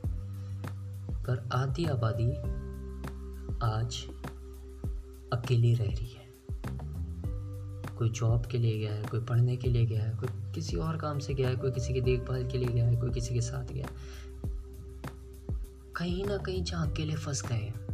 पर 1.24 1.50
आधी 1.54 1.86
आबादी 1.86 2.32
आज 3.66 4.08
अकेली 5.34 5.74
रह 5.74 5.86
रही 5.86 6.10
है। 6.10 6.26
कोई 7.96 8.10
जॉब 8.10 8.46
के 8.46 8.58
लिए 8.58 8.80
गया 8.80 8.94
है, 8.94 9.04
कोई 9.04 9.20
पढ़ने 9.20 9.58
के 9.58 9.70
लिए 9.70 9.86
गया 9.86 10.04
है, 10.04 10.16
कोई 10.16 10.54
किसी 10.54 10.78
और 10.78 10.98
काम 10.98 11.20
से 11.20 11.34
गया 11.34 11.50
है, 11.50 11.56
कोई 11.56 11.72
किसी 11.72 11.94
की 11.94 12.02
देखभाल 12.02 12.48
के 12.48 12.58
लिए 12.58 12.68
गया 12.68 12.86
है, 12.86 12.96
कोई 12.96 13.12
किसी 13.12 13.34
के 13.34 13.42
साथ 13.42 13.66
गया 13.66 13.88
कहीं 15.96 16.26
ना 16.26 16.38
कहीं 16.38 16.64
जहाँ 16.64 16.92
अकेले 16.92 17.16
फंस 17.16 17.48
गए 17.48 17.56
हैं, 17.56 17.86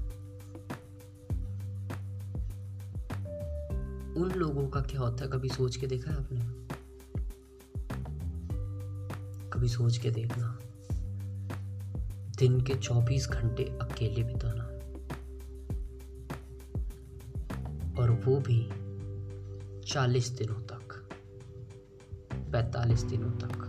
उन 4.15 4.31
लोगों 4.35 4.67
का 4.67 4.81
क्या 4.81 5.01
होता 5.01 5.25
है? 5.25 5.31
कभी 5.31 5.49
सोच 5.49 5.75
के 5.75 5.87
देखा 5.87 6.11
है 6.11 6.17
आपने? 6.17 6.41
कभी 9.49 9.67
सोच 9.67 9.97
के 9.97 10.11
देखना। 10.11 10.59
दिन 12.39 12.61
के 12.61 12.75
24 12.75 13.29
घंटे 13.29 13.63
अकेले 13.63 14.23
बिताना। 14.23 14.80
और 18.01 18.11
वो 18.11 18.39
भी 18.39 18.69
40 19.81 20.37
दिनों 20.37 20.55
तक 20.55 21.09
45 22.51 23.03
दिनों 23.03 23.31
तक 23.31 23.67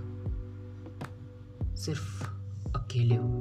सिर्फ़ 1.77 2.25
अकेले 2.77 3.17
हो। 3.17 3.41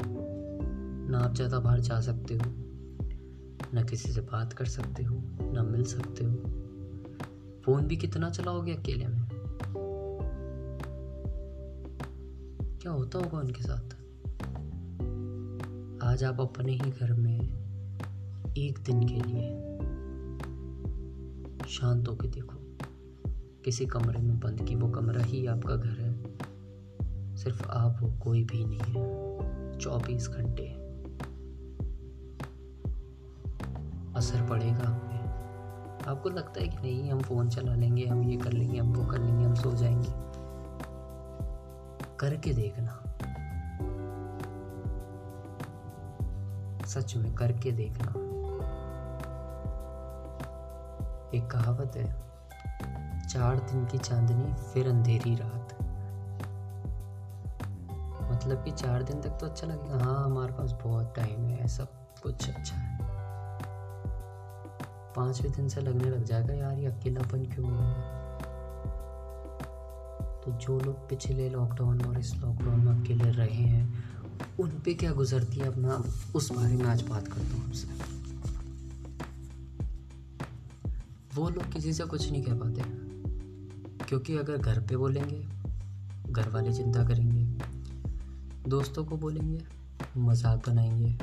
ना 1.10 1.20
आप 1.20 1.36
ज़्यादा 1.36 1.60
बाहर 1.60 1.80
जा 1.80 2.02
सकते 2.02 2.34
हो, 2.34 2.42
ना 3.74 3.84
किसी 3.84 4.12
से 4.12 4.22
बात 4.22 4.54
कर 4.54 4.66
सकते 4.66 5.04
हो, 5.04 5.22
ना 5.54 5.64
मिल 5.64 5.84
सकते 5.84 6.24
हो। 6.24 6.34
फ़ोन 7.66 7.88
भी 7.88 7.98
कितना 7.98 8.30
चलाओगे 8.30 8.76
अकेले 8.76 9.08
में? 9.08 9.30
क्या 12.82 12.92
होता 12.92 13.20
होगा 13.20 13.38
उनके 13.38 13.64
साथ? 13.64 13.94
आज 16.04 16.24
आप 16.24 16.42
अपने 16.42 16.72
ही 16.72 16.92
घर 16.92 17.14
में 17.14 17.40
एक 18.58 18.80
दिन 18.80 19.08
के 19.08 19.16
लिए 19.16 19.71
शांत 21.72 22.08
होकर 22.08 22.28
देखो। 22.28 22.58
किसी 23.66 23.86
कमरे 23.86 24.20
में 24.20 24.40
बंद 24.40 24.62
की 24.62 24.76
वो 24.76 24.90
कमरा 24.90 25.24
ही 25.24 25.46
आपका 25.46 25.76
घर 25.76 26.02
है। 26.02 26.24
सिर्फ़ 27.36 27.64
आप 27.70 27.98
हो, 28.02 28.14
कोई 28.24 28.44
भी 28.44 28.66
नहीं 28.66 28.80
है। 28.80 29.80
चौबीस 29.80 30.30
घंटे। 30.30 30.68
असर 34.16 34.48
पड़ेगा 34.50 34.84
आप 34.84 35.02
पे 35.04 35.22
आपको 36.06 36.30
लगता 36.30 36.62
है 36.62 36.68
कि 36.68 36.78
नहीं, 36.78 37.12
हम 37.12 37.22
फ़ोन 37.22 37.50
चला 37.50 37.76
लेंगे, 37.76 38.06
हम 38.06 38.24
ये 38.24 38.38
कर 38.38 38.54
लेंगे, 38.54 38.80
हम 38.80 38.94
वो 38.94 39.06
कर 39.06 39.20
लेंगे, 39.20 39.46
हम 39.46 39.54
सो 39.54 39.72
जाएँगे। 39.72 40.10
करके 42.20 42.54
देखना। 42.54 43.04
सच 46.86 47.16
में 47.18 47.36
करके 47.36 47.72
देखना। 47.72 48.41
एक 51.36 51.52
कहावत 51.52 51.92
है, 51.96 52.32
चार 53.28 53.56
दिन 53.60 53.86
की 53.86 53.98
चांदनी, 53.98 54.54
फिर 54.54 54.88
अंधेरी 54.88 55.36
रात। 55.36 55.78
मतलब 58.32 58.64
कि 58.64 58.72
चार 58.72 59.04
दिन 59.04 59.22
तक 59.22 59.30
तो 59.30 59.46
अच्छा 59.46 59.68
लगेगा। 59.68 60.04
हाँ 60.04 60.26
हमारे 60.26 60.54
पास 60.54 60.72
बहुत 60.72 61.14
टाइम 61.16 61.46
है, 61.46 61.68
सब 61.68 61.88
कुछ 62.24 62.50
अच्छा 62.50 62.76
है। 62.76 62.98
पाँचवें 65.16 65.52
दिन 65.52 65.70
से 65.70 65.82
लगने 65.82 66.10
लग 66.10 66.24
जाएगा, 66.24 66.54
यार, 66.54 66.78
ये 66.78 66.86
अकेलापन 66.86 67.46
क्यों 67.46 67.72
हो? 67.72 67.94
तो 70.46 70.52
जो 70.52 70.80
लोग 70.80 71.10
पिछले 71.10 71.50
लॉकडाउन 71.50 72.02
और 72.02 72.20
इस 72.20 72.36
लॉकडाउन 72.36 72.80
में 72.80 73.04
अकेले 73.04 73.32
रहे 73.32 73.54
हैं 73.54 74.04
उन 74.60 74.70
पे 74.70 74.94
क्या 74.94 75.12
गुजरती 75.12 75.60
है? 75.60 75.68
अपना, 75.68 76.04
उस 76.36 76.52
बारे 76.52 76.76
में 76.76 76.86
आज 76.86 77.02
बात 77.02 77.28
करता 77.28 77.58
हूँ 77.58 77.68
आपसे। 77.68 78.11
वो 81.36 81.50
लोग 81.50 81.72
किसी 81.74 81.94
से 81.94 82.04
कुछ 82.04 82.32
नहीं 82.32 82.44
कह 82.44 82.54
पाते। 82.54 82.82
क्योंकि 84.06 84.38
अगर 84.38 84.58
घर 84.58 84.80
पे 84.80 84.98
बोलेंगे 84.98 85.44
घर 86.30 86.50
वाले 86.50 86.74
चिंता 86.74 87.04
करेंगे, 87.04 87.44
दोस्तों 88.70 89.06
को 89.06 89.18
बोलेंगे, 89.18 89.62
मज़ाक 90.18 90.70
बनाएँगे, 90.70 91.18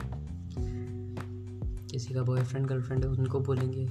किसी 1.88 2.14
का 2.14 2.22
बॉयफ्रेंड 2.22 2.66
गर्लफ्रेंड 2.66 3.04
है, 3.04 3.10
उनको 3.10 3.40
बोलेंगे 3.40 3.86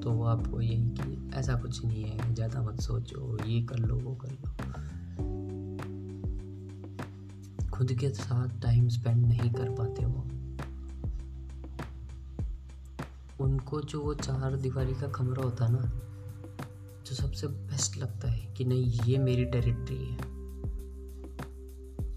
तो 0.00 0.10
वो 0.10 0.24
आपको 0.24 0.60
यही 0.60 0.90
कि 0.90 1.30
ऐसा 1.34 1.54
कुछ 1.54 1.84
नहीं 1.84 2.02
है, 2.04 2.34
ज़्यादा 2.34 2.62
मत 2.62 2.80
सोचो, 2.80 3.36
ये 3.46 3.62
कर 3.62 3.78
लो, 3.78 3.96
वो 3.96 4.14
कर 4.14 4.30
लो। 4.30 4.48
खुद 7.70 7.92
के 7.92 8.08
साथ 8.10 8.60
टाइम 8.62 8.88
स्पेंड 8.88 9.26
नहीं 9.26 9.50
कर 9.50 9.70
पाते 9.70 10.04
वो। 10.04 10.29
उनको 13.70 13.88
जो 13.88 14.00
वो 14.00 14.14
चार 14.14 14.56
दीवारी 14.56 14.94
का 14.94 15.08
कमरा 15.08 15.42
होता 15.42 15.64
है 15.64 15.72
ना, 15.72 15.82
जो 17.06 17.14
सबसे 17.14 17.46
बेस्ट 17.46 17.98
लगता 17.98 18.30
है 18.30 18.54
कि 18.54 18.64
नहीं, 18.64 19.00
ये 19.06 19.18
मेरी 19.18 19.44
टेरिटरी 19.44 20.04
है। 20.04 20.16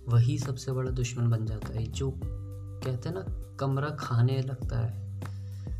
वही 0.08 0.38
सबसे 0.40 0.72
बड़ा 0.72 0.92
दुश्मन 0.92 1.30
बन 1.30 1.46
जाता 1.46 1.74
है, 1.74 1.84
जो 1.84 2.12
कहते 2.18 3.10
हैं 3.10 3.16
ना, 3.16 3.26
कमरा 3.60 3.90
खाने 3.90 4.42
लगता 4.42 4.80
है, 4.80 5.22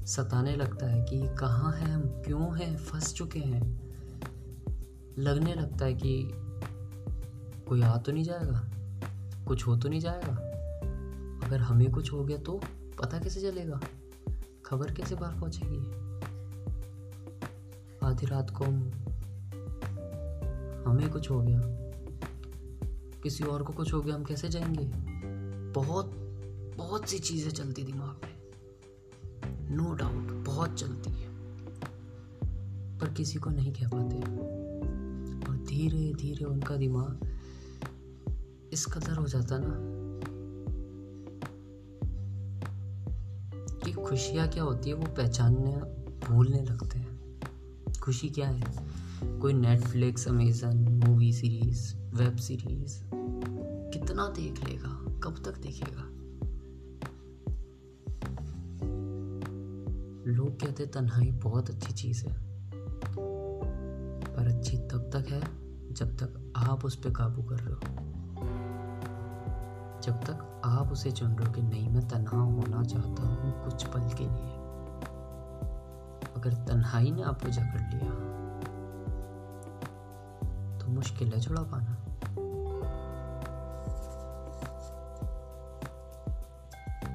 सताने 0.06 0.56
लगता 0.56 0.86
है 0.86 1.06
कि 1.06 1.36
कहाँ 1.38 1.74
हैं, 1.74 1.88
हम 1.88 2.02
क्यों 2.02 2.60
हैं, 2.60 2.78
फंस 2.78 3.14
चुके 3.14 3.40
हैं। 3.40 3.64
लगने 5.18 5.54
लगता 5.54 5.86
है 5.86 5.94
कि 5.94 6.32
कोई 7.70 7.82
आ 7.82 7.98
तो 7.98 8.12
नहीं 8.12 8.24
जाएगा, 8.24 8.70
कुछ 9.48 9.68
हो 9.68 9.78
तो 9.78 9.90
नहीं 9.90 10.02
जाएगा। 10.02 10.34
अगर 11.48 11.58
हमें 11.58 11.92
कुछ 11.92 12.14
हो 12.14 12.24
गया 12.24 12.38
तो 12.38 12.62
पता 13.02 13.20
कैसे 13.20 13.42
चलेगा? 13.42 13.80
खबर 14.66 14.92
कैसे 14.92 15.16
बाहर 15.16 15.40
पहुंचेगी? 15.40 15.78
आधी 18.04 18.26
रात 18.26 18.50
को 18.50 18.66
हमें 20.90 21.10
कुछ 21.10 21.32
हो 21.32 21.42
गया। 21.42 21.62
किसी 23.24 23.44
और 23.44 23.64
को 23.64 23.74
कुछ 23.74 23.94
हो 23.94 24.02
गया, 24.02 24.16
हम 24.16 24.24
कैसे 24.24 24.50
जाएँगे? 24.50 24.92
बहुत 25.72 26.12
बहुत 26.78 27.10
सी 27.10 27.20
चीज़ें 27.20 27.52
चलती 27.52 27.84
दिमाग 27.84 28.22
में। 28.26 28.34
नो 29.76 29.94
डाउट 29.94 30.46
बहुत 30.46 30.74
चलती 30.74 31.10
है। 31.10 31.30
पर 33.00 33.14
किसी 33.18 33.40
को 33.40 33.50
नहीं 33.50 33.74
कह 33.74 33.88
पाते। 33.88 34.18
और 35.50 35.58
धीरे 35.58 36.14
धीरे 36.14 36.46
उनका 36.46 36.78
दिमाग 36.78 37.38
इस 38.74 38.86
कदर 38.86 39.14
हो 39.14 39.28
जाता 39.28 39.58
ना 39.58 39.93
खुशियाँ 44.14 44.48
क्या 44.48 44.64
होती 44.64 44.90
है 44.90 44.96
वो 44.96 45.06
पहचानने, 45.06 45.72
भूलने 46.28 46.62
लगते 46.62 47.00
हैं। 47.00 47.40
खुशी 48.04 48.30
क्या 48.30 48.48
है? 48.48 48.64
कोई 49.40 49.54
Netflix 49.54 50.28
Amazon 50.28 51.02
movie 51.08 51.34
series 51.34 51.96
web 51.96 52.36
series 52.36 53.02
कितना 53.94 54.28
देख 54.28 54.70
लेगा? 54.70 55.20
कब 55.24 55.44
तक 55.46 55.58
देखेगा? 55.58 56.02
लोग 60.32 60.60
कहते 60.60 60.86
तन्हाई 60.86 61.32
बहुत 61.32 61.70
अच्छी 61.70 61.94
चीज़ 61.94 62.26
है। 62.26 62.46
पर 64.36 64.48
अच्छी 64.48 64.78
तब 64.78 65.10
तक 65.14 65.26
है 65.30 65.42
जब 65.94 66.18
तक 66.18 66.54
आप 66.56 66.86
उस 66.86 66.96
पर 66.96 67.12
काबू 67.12 67.44
कर 67.44 67.56
रहे 67.56 67.74
हो। 67.74 68.23
जब 70.04 70.24
तक 70.24 70.62
आप 70.66 70.92
उसे 70.92 71.12
चुन 71.12 71.32
रहे 71.32 71.54
कि 71.54 71.62
नहीं, 71.62 71.90
मैं 71.90 72.08
तन्हा 72.08 72.38
होना 72.38 72.84
चाहता 72.84 73.24
हूँ, 73.24 73.64
कुछ 73.64 73.84
पल 73.84 74.10
के 74.14 74.24
लिए। 74.24 74.52
अगर 76.36 76.54
तन्हाई 76.68 77.12
ने 77.12 77.22
आपको 77.22 77.50
जकड़ 77.50 77.82
लिया 77.82 78.10
तो 80.80 80.92
मुश्किल 80.92 81.34
है 81.34 81.42
छुड़ा 81.42 81.62
पाना। 81.64 81.98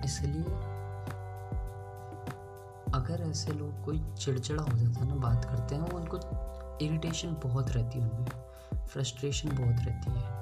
इसलिए, 0.04 0.44
अगर 2.94 3.26
ऐसे 3.30 3.52
लोग 3.52 3.84
कोई 3.84 4.02
चिड़चिड़ा 4.18 4.62
हो 4.62 4.78
जाता 4.78 5.00
है 5.00 5.08
ना, 5.08 5.14
बात 5.14 5.44
करते 5.44 5.74
हैं 5.74 5.90
उनको 5.90 6.18
इरिटेशन 6.86 7.36
बहुत 7.42 7.70
रहती 7.70 7.98
है 7.98 8.10
उनमें 8.10 8.86
फ्रस्ट्रेशन 8.86 9.48
बहुत 9.48 9.86
रहती 9.86 10.10
है। 10.10 10.37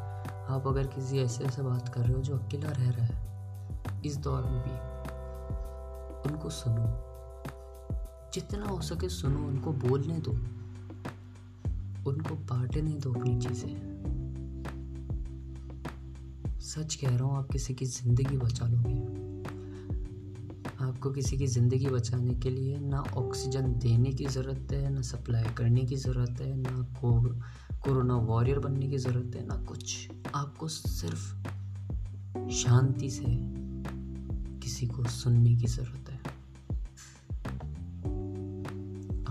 आप 0.49 0.67
अगर 0.67 0.87
किसी 0.87 1.19
ऐसे 1.19 1.51
से 1.51 1.63
बात 1.63 1.89
कर 1.89 2.01
रहे 2.01 2.13
हो 2.13 2.21
जो 2.21 2.37
अकेला 2.39 2.71
रह 2.71 2.91
रहा 2.91 3.07
है, 3.07 3.27
इस 4.07 4.17
दौर 4.17 4.43
में 4.43 4.63
भी, 4.63 4.75
उनको 6.31 6.51
सुनो। 6.51 6.87
जितना 8.35 8.67
हो 8.67 8.81
सके 8.81 9.09
सुनो, 9.09 9.47
उनको 9.49 9.73
बोलने 9.73 10.19
दो। 10.19 10.31
उनको 12.11 12.35
बांटने 12.35 12.91
दो 12.91 13.13
अपनी 13.13 13.41
चीज़ें। 13.41 13.97
सच 16.61 16.95
कह 16.95 17.17
रहा 17.17 17.25
हूँ, 17.25 17.37
आप 17.37 17.49
किसी 17.51 17.75
की 17.75 17.85
ज़िंदगी 17.85 18.37
बचा 18.37 18.67
लोगे। 18.67 19.27
आपको 20.85 21.11
किसी 21.11 21.39
की 21.39 21.47
ज़िंदगी 21.47 21.87
बचाने 21.87 22.35
के 22.35 22.51
लिए 22.51 22.79
ना 22.79 23.01
ऑक्सीजन 23.01 23.79
देने 23.79 24.13
की 24.13 24.27
ज़रूरत 24.27 24.73
है, 24.73 24.91
ना 24.91 25.01
सप्लाई 25.01 25.45
करने 25.45 25.85
की 25.85 25.97
ज़रूरत 25.97 26.41
है, 26.41 26.57
ना 26.57 26.71
को 26.71 27.21
कोरोना 27.87 28.17
वॉरियर 28.17 28.59
बनने 28.59 28.89
की 28.89 28.99
ज़रूरत 28.99 29.37
है, 29.37 29.47
ना 29.47 29.57
कुछ। 29.57 30.11
आपको 30.35 30.69
सिर्फ़ 30.69 31.35
शांति 32.51 33.11
से 33.11 33.25
किसी 34.59 34.87
को 34.87 35.05
सुनने 35.05 35.57
की 35.57 35.67
ज़रूरत 35.67 36.11
है। 36.11 36.19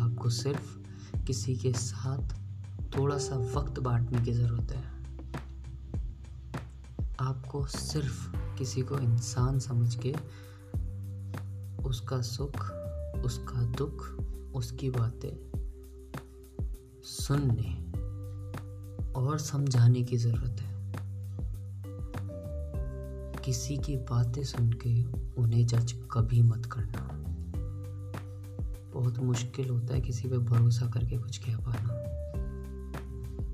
आपको 0.04 0.30
सिर्फ़ 0.30 0.78
किसी 1.24 1.56
के 1.56 1.74
साथ 1.74 2.36
थोड़ा 2.98 3.18
सा 3.18 3.36
वक्त 3.36 3.80
बांटने 3.80 4.22
की 4.22 4.32
ज़रूरत 4.32 4.72
है। 4.72 4.84
आपको 7.20 7.66
सिर्फ़ 7.66 8.36
किसी 8.58 8.82
को 8.82 8.98
इंसान 8.98 9.60
समझ 9.60 9.96
के 10.06 10.16
उसका 11.84 12.22
सुख, 12.22 12.72
उसका 13.26 13.66
दुख, 13.66 14.08
उसकी 14.56 14.90
बातें 14.90 15.52
सुनने 17.04 17.85
और 19.16 19.40
समझाने 19.40 20.04
की 20.04 20.18
ज़रूरत 20.18 20.62
है। 20.62 20.76
किसी 23.46 23.78
की 23.78 23.96
बातें 23.96 24.44
सुन 24.44 24.72
के 24.72 25.04
उन्हें 25.42 25.68
जज 25.68 25.94
कभी 26.12 26.42
मत 26.42 26.66
करना। 26.66 27.10
बहुत 28.94 29.20
मुश्किल 29.20 29.70
होता 29.70 29.94
है 29.94 30.02
किसी 30.02 30.28
पे 30.28 30.38
भरोसा 30.38 30.86
करके 30.86 31.18
कुछ 31.18 31.38
कह 31.38 31.58
पाना। 31.58 32.02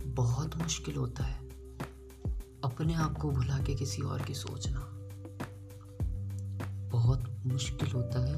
बहुत 0.06 0.56
मुश्किल 0.58 0.96
होता 0.96 1.24
है 1.24 1.40
अपने 2.64 2.94
आप 2.94 3.18
को 3.18 3.32
भुला 3.32 3.58
के 3.58 3.76
किसी 3.76 4.02
और 4.02 4.22
की 4.22 4.34
सोचना। 4.34 4.88
बहुत 6.90 7.24
मुश्किल 7.46 7.92
होता 7.92 8.26
है 8.26 8.36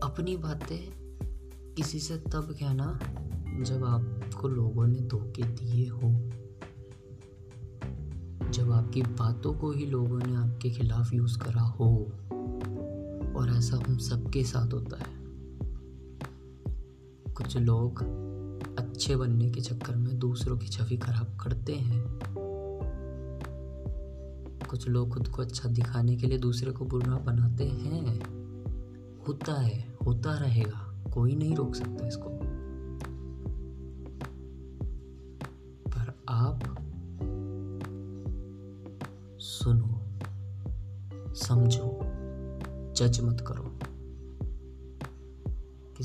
अपनी 0.00 0.36
बातें 0.36 0.92
किसी 1.74 1.98
से 1.98 2.16
तब 2.16 2.56
कहना 2.60 3.00
जब 3.60 3.84
आपको 3.84 4.48
लोगों 4.48 4.86
ने 4.86 5.00
धोखे 5.00 5.42
दिए 5.42 5.88
हो, 5.88 6.08
जब 8.50 8.72
आपकी 8.72 9.02
बातों 9.02 9.54
को 9.54 9.70
ही 9.70 9.86
लोगों 9.86 10.18
ने 10.18 10.34
आपके 10.34 10.70
खिलाफ 10.70 11.12
यूज़ 11.12 11.38
करा 11.38 11.60
हो, 11.60 12.12
और 13.36 13.54
ऐसा 13.58 13.76
हम 13.76 13.98
सबके 13.98 14.44
साथ 14.44 14.72
होता 14.72 14.96
है, 14.96 15.22
कुछ 17.34 17.56
लोग 17.56 18.02
अच्छे 18.78 19.16
बनने 19.16 19.50
के 19.50 19.60
चक्कर 19.60 19.96
में 19.96 20.18
दूसरों 20.18 20.58
की 20.58 20.66
छवि 20.66 20.96
खराब 20.96 21.36
करते 21.40 21.72
हैं। 21.72 22.18
कुछ 24.70 24.88
लोग 24.88 25.14
खुद 25.14 25.28
को 25.28 25.42
अच्छा 25.42 25.68
दिखाने 25.68 26.16
के 26.16 26.26
लिए 26.26 26.38
दूसरे 26.38 26.70
को 26.70 26.84
बुरा 26.84 27.14
बनाते 27.14 27.64
हैं। 27.64 28.20
होता 29.28 29.60
है, 29.60 29.94
होता 30.06 30.38
रहेगा, 30.38 31.04
कोई 31.14 31.36
नहीं 31.36 31.56
रोक 31.56 31.74
सकता 31.74 32.08
इसको। 32.08 32.31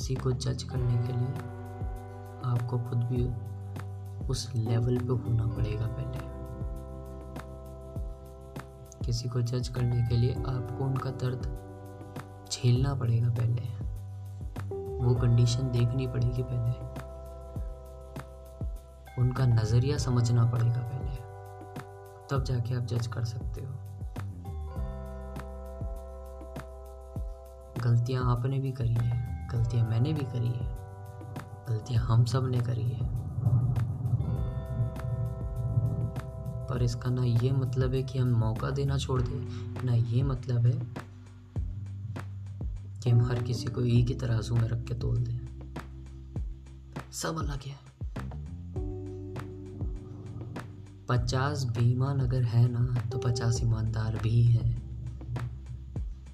किसी 0.08 0.16
को 0.16 0.32
जज 0.32 0.64
करने 0.64 1.08
के 1.08 1.14
लिए 1.14 1.28
आपको 2.46 2.80
खुद 2.80 2.98
भी 2.98 3.28
उस 4.28 4.52
लेवल 4.56 4.98
पे 4.98 5.14
होना 5.14 5.48
पड़ेगा 5.48 5.88
पहले। 5.88 6.20
किसी 9.06 9.30
को 9.30 9.42
जज 9.42 9.68
करने 9.68 10.08
के 10.08 10.18
लिए 10.18 10.34
आपको 10.34 10.86
उनका 10.86 11.10
दर्द 11.10 11.42
झेलना 12.52 12.96
पड़ेगा 12.96 13.30
पहले। 13.30 13.62
वो 15.06 15.16
कंडीशन 15.16 15.72
देखनी 15.72 16.08
पड़ेगी 16.08 16.44
पहले। 16.44 16.72
उनका 19.22 19.46
नज़रिया 19.46 19.98
समझना 19.98 20.46
पड़ेगा 20.46 20.82
पहले। 20.82 21.16
तब 22.30 22.44
जाके 22.44 22.76
आप 22.76 22.84
जज 22.84 23.08
कर 23.08 23.24
सकते 23.24 23.62
हो। 23.62 23.74
गलतियाँ 27.84 28.32
आपने 28.32 28.60
भी 28.60 28.72
करी 28.72 28.94
है। 28.94 29.27
गलतियाँ 29.48 29.88
मैंने 29.90 30.14
भी 30.14 30.26
करी 30.26 30.48
है, 30.48 30.68
गलतियाँ 31.70 32.04
हम 32.04 32.26
सबने 32.26 32.60
करी 32.60 32.84
है। 32.84 33.10
पर 36.68 36.84
इसका 36.84 37.10
ना 37.10 37.24
ये 37.24 37.52
मतलब 37.52 37.94
है 37.94 38.04
कि 38.04 38.20
हम 38.20 38.30
मौका 38.36 38.70
देना 38.70 38.98
छोड़ 38.98 39.22
दें, 39.22 39.86
ना 39.86 39.94
ये 39.94 40.24
मतलब 40.24 40.66
है 40.66 40.80
कि 43.04 43.10
हम 43.10 43.22
हर 43.26 43.42
किसी 43.44 43.66
को 43.66 43.82
एक 43.82 44.08
ही 44.08 44.16
तराजू 44.16 44.56
में 44.56 44.68
रख 44.70 44.84
के 44.84 44.94
तोल 44.94 45.18
दें। 45.18 45.40
सब 47.14 47.38
अलग 47.38 47.62
है। 47.62 47.76
पचास 51.10 51.64
बेईमान 51.68 52.20
अगर 52.20 52.44
है 52.44 52.68
ना 52.70 53.02
तो 53.10 53.18
पचास 53.18 53.62
ईमानदार 53.64 54.18
भी 54.24 54.42
हैं। 54.44 54.77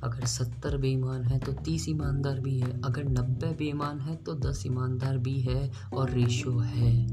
अगर 0.04 0.26
सत्तर 0.26 0.78
बेईमान 0.78 1.24
है 1.24 1.40
तो 1.40 1.54
तीस 1.54 1.90
ईमानदार 1.90 2.40
भी 2.40 2.60
है। 2.60 2.82
अगर 2.82 3.04
नब्बे 3.04 3.54
बेईमान 3.54 4.00
है 4.00 4.16
तो 4.16 4.34
दस 4.34 4.64
ईमानदार 4.68 5.18
भी 5.18 5.42
है 5.42 5.72
और 5.94 6.10
रेशियो 6.10 6.60
है। 6.60 7.06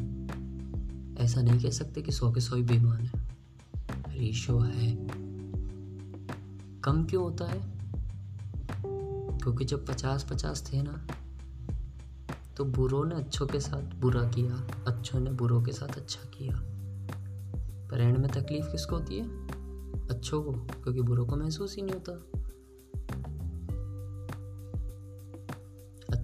ऐसा 1.16 1.42
नहीं 1.42 1.60
कह 1.60 1.70
सकते 1.70 2.02
कि 2.02 2.12
सौ 2.12 2.32
के 2.32 2.40
सौ 2.40 2.56
ही 2.56 2.62
बेईमान 2.62 3.02
है। 3.02 3.12
रेशियो 4.08 4.58
है। 4.58 4.96
कम 6.80 7.04
क्यों 7.04 7.22
होता 7.22 7.44
है? 7.44 7.60
क्योंकि 9.38 9.64
जब 9.64 9.86
पचास 9.86 10.26
पचास 10.30 10.70
थे 10.72 10.82
ना 10.82 11.06
तो 12.56 12.64
बुरों 12.64 13.04
ने 13.04 13.14
अच्छों 13.14 13.46
के 13.46 13.60
साथ 13.60 13.82
बुरा 13.82 14.22
किया, 14.22 14.68
अच्छों 14.86 15.20
ने 15.20 15.30
बुरों 15.30 15.62
के 15.62 15.72
साथ 15.72 15.88
अच्छा 15.88 16.30
किया। 16.38 16.60
पर 17.88 18.00
एंड 18.00 18.18
में 18.18 18.30
तकलीफ़ 18.30 18.66
किसको 18.66 18.96
होती 18.96 19.18
है? 19.18 19.24
अच्छों 20.08 20.42
को, 20.42 20.52
क्योंकि 20.52 21.00
बुरों 21.00 21.26
को 21.26 21.36
महसूस 21.36 21.76
ही 21.76 21.82
नहीं 21.82 21.94
होता। 21.94 22.40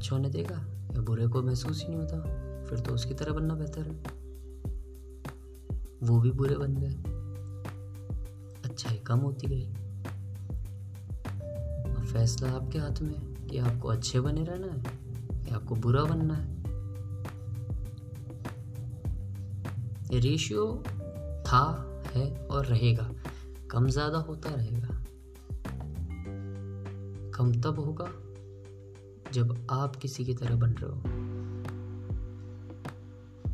अच्छों 0.06 0.18
ने 0.18 0.28
देखा 0.30 0.54
या 0.94 1.00
बुरे 1.00 1.26
को 1.26 1.42
महसूस 1.42 1.82
ही 1.82 1.88
नहीं 1.88 1.98
होता? 1.98 2.16
फिर 2.64 2.80
तो 2.80 2.92
उसकी 2.94 3.14
तरह 3.14 3.32
बनना 3.32 3.54
बेहतर 3.54 3.80
है। 3.80 3.94
वो 6.02 6.20
भी 6.20 6.30
बुरे 6.30 6.56
बन 6.56 6.74
गए। 6.74 6.94
अच्छाई 8.70 8.98
कम 8.98 9.18
होती 9.18 9.46
गई। 9.46 9.66
अब 11.94 12.04
फैसला 12.12 12.50
आपके 12.50 12.78
हाथ 12.78 13.02
में 13.02 13.46
कि 13.46 13.58
आपको 13.58 13.88
अच्छे 13.88 14.20
बने 14.20 14.44
रहना 14.44 14.66
है 14.66 14.78
या 15.48 15.56
आपको 15.56 15.74
बुरा 15.74 16.04
बनना 16.04 16.34
है। 16.34 16.46
रेशियो 20.20 20.84
था, 21.46 21.64
है 22.14 22.46
और 22.46 22.66
रहेगा। 22.66 23.10
कम 23.70 23.88
ज़्यादा 23.88 24.18
होता 24.18 24.50
रहेगा। 24.50 25.02
कम 27.30 27.52
तब 27.60 27.78
होगा 27.78 28.25
जब 29.32 29.66
आप 29.70 29.96
किसी 29.96 30.24
की 30.24 30.34
तरह 30.34 30.56
बन 30.56 30.70
रहे 30.72 30.90
हो, 30.90 31.02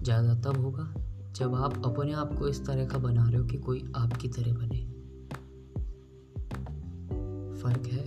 ज़्यादा 0.02 0.34
तब 0.34 0.60
होगा 0.60 0.94
जब 1.36 1.54
आप 1.54 1.86
अपने 1.86 2.12
आप 2.12 2.34
को 2.38 2.48
इस 2.48 2.66
तरह 2.66 2.86
का 2.86 2.98
बना 2.98 3.28
रहे 3.28 3.36
हो 3.36 3.44
कि 3.44 3.58
कोई 3.58 3.92
आपकी 3.96 4.28
तरह 4.28 4.52
बने। 4.52 4.80
फ़र्क 7.62 7.86
है, 7.86 8.04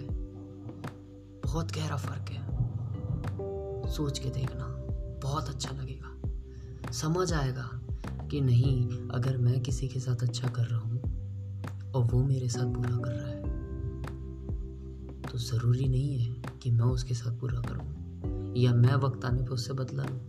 बहुत 1.46 1.72
गहरा 1.72 1.98
फ़र्क 1.98 2.30
है। 2.30 2.44
सोच 3.90 4.20
के 4.20 4.30
देखना, 4.30 4.66
बहुत 5.24 5.50
अच्छा 5.50 5.72
लगेगा। 5.72 6.92
समझ 6.92 7.34
आएगा 7.34 7.70
कि 8.32 8.42
नहीं, 8.42 9.08
अगर 9.10 9.38
मैं 9.38 9.62
किसी 9.62 9.88
के 9.88 10.00
साथ 10.00 10.24
अच्छा 10.24 10.48
कर 10.48 10.64
रहा 10.64 10.80
हूँ 10.80 11.02
और 11.96 12.04
वो 12.04 12.24
मेरे 12.24 12.50
साथ 12.50 12.66
बुरा 12.66 12.98
कर 12.98 13.12
रहा 13.12 13.28
है 13.28 13.42
तो 15.22 15.38
ज़रूरी 15.38 15.88
नहीं 15.88 16.20
है 16.20 16.35
कि 16.66 16.72
मैं 16.72 16.86
उसके 16.86 17.14
साथ 17.14 17.32
पूरा 17.32 17.60
करूँ, 17.62 18.54
या 18.58 18.74
मैं 18.74 18.96
वक्त 18.96 19.26
आने 19.26 19.44
पर 19.44 19.52
उससे 19.52 19.74
बदला 19.74 20.04
लूँ। 20.04 20.20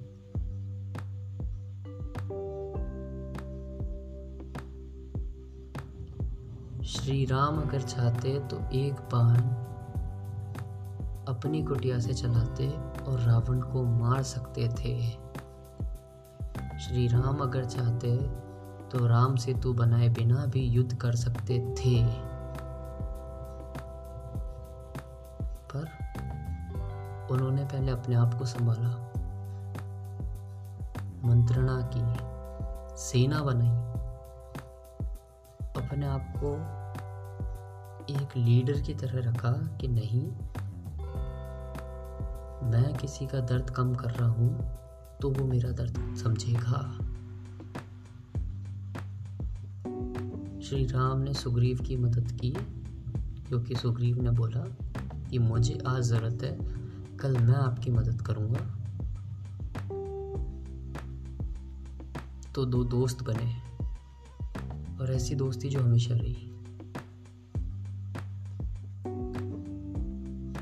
श्री 6.84 7.24
राम 7.24 7.60
अगर 7.60 7.80
चाहते 7.80 8.38
तो 8.40 8.58
एक 8.72 9.00
बाण 9.12 9.36
अपनी 11.26 11.62
कुटिया 11.62 11.98
से 11.98 12.14
चलाते 12.14 12.68
और 13.02 13.20
रावण 13.20 13.60
को 13.62 13.84
मार 13.84 14.22
सकते 14.24 14.68
थे। 14.74 14.94
श्री 16.78 17.06
राम 17.08 17.38
अगर 17.38 17.64
चाहते 17.64 18.16
तो 18.90 19.06
राम 19.06 19.36
सेतु 19.36 19.72
बनाए 19.72 20.08
बिना 20.08 20.46
भी 20.46 20.68
युद्ध 20.68 20.96
कर 20.96 21.14
सकते 21.16 21.58
थे। 21.78 22.25
उन्होंने 27.30 27.64
पहले 27.64 27.92
अपने 27.92 28.14
आप 28.14 28.34
को 28.34 28.44
संभाला। 28.44 28.88
मंत्रणा 31.24 31.80
की, 31.94 32.02
सेना 32.96 33.42
बनाई। 33.42 33.84
अपने 35.76 36.06
आप 36.06 36.32
को 36.36 36.52
एक 38.14 38.36
लीडर 38.36 38.80
की 38.80 38.94
तरह 38.94 39.28
रखा 39.30 39.50
कि 39.80 39.88
नहीं, 39.88 40.22
मैं 42.70 42.94
किसी 42.94 43.26
का 43.26 43.40
दर्द 43.40 43.70
कम 43.70 43.94
कर 43.94 44.10
रहा 44.10 44.28
हूँ 44.28 45.18
तो 45.20 45.30
वो 45.30 45.44
मेरा 45.44 45.70
दर्द 45.70 46.16
समझेगा। 46.16 46.80
श्री 50.60 50.84
राम 50.86 51.18
ने 51.18 51.34
सुग्रीव 51.34 51.78
की 51.78 51.96
मदद 51.96 52.30
की, 52.32 52.50
क्योंकि 53.48 53.74
सुग्रीव 53.74 54.22
ने 54.22 54.30
बोला 54.30 54.64
कि 55.30 55.38
मुझे 55.38 55.78
आज 55.86 56.02
ज़रूरत 56.02 56.42
है 56.42 56.85
कल 57.20 57.38
मैं 57.38 57.54
आपकी 57.54 57.90
मदद 57.90 58.20
करूँगा। 58.20 58.60
तो 62.54 62.64
दो 62.64 62.84
दोस्त 62.84 63.22
बने 63.22 63.54
और 65.00 65.12
ऐसी 65.12 65.34
दोस्ती 65.34 65.68
जो 65.68 65.80
हमेशा 65.80 66.14
रही। 66.14 66.52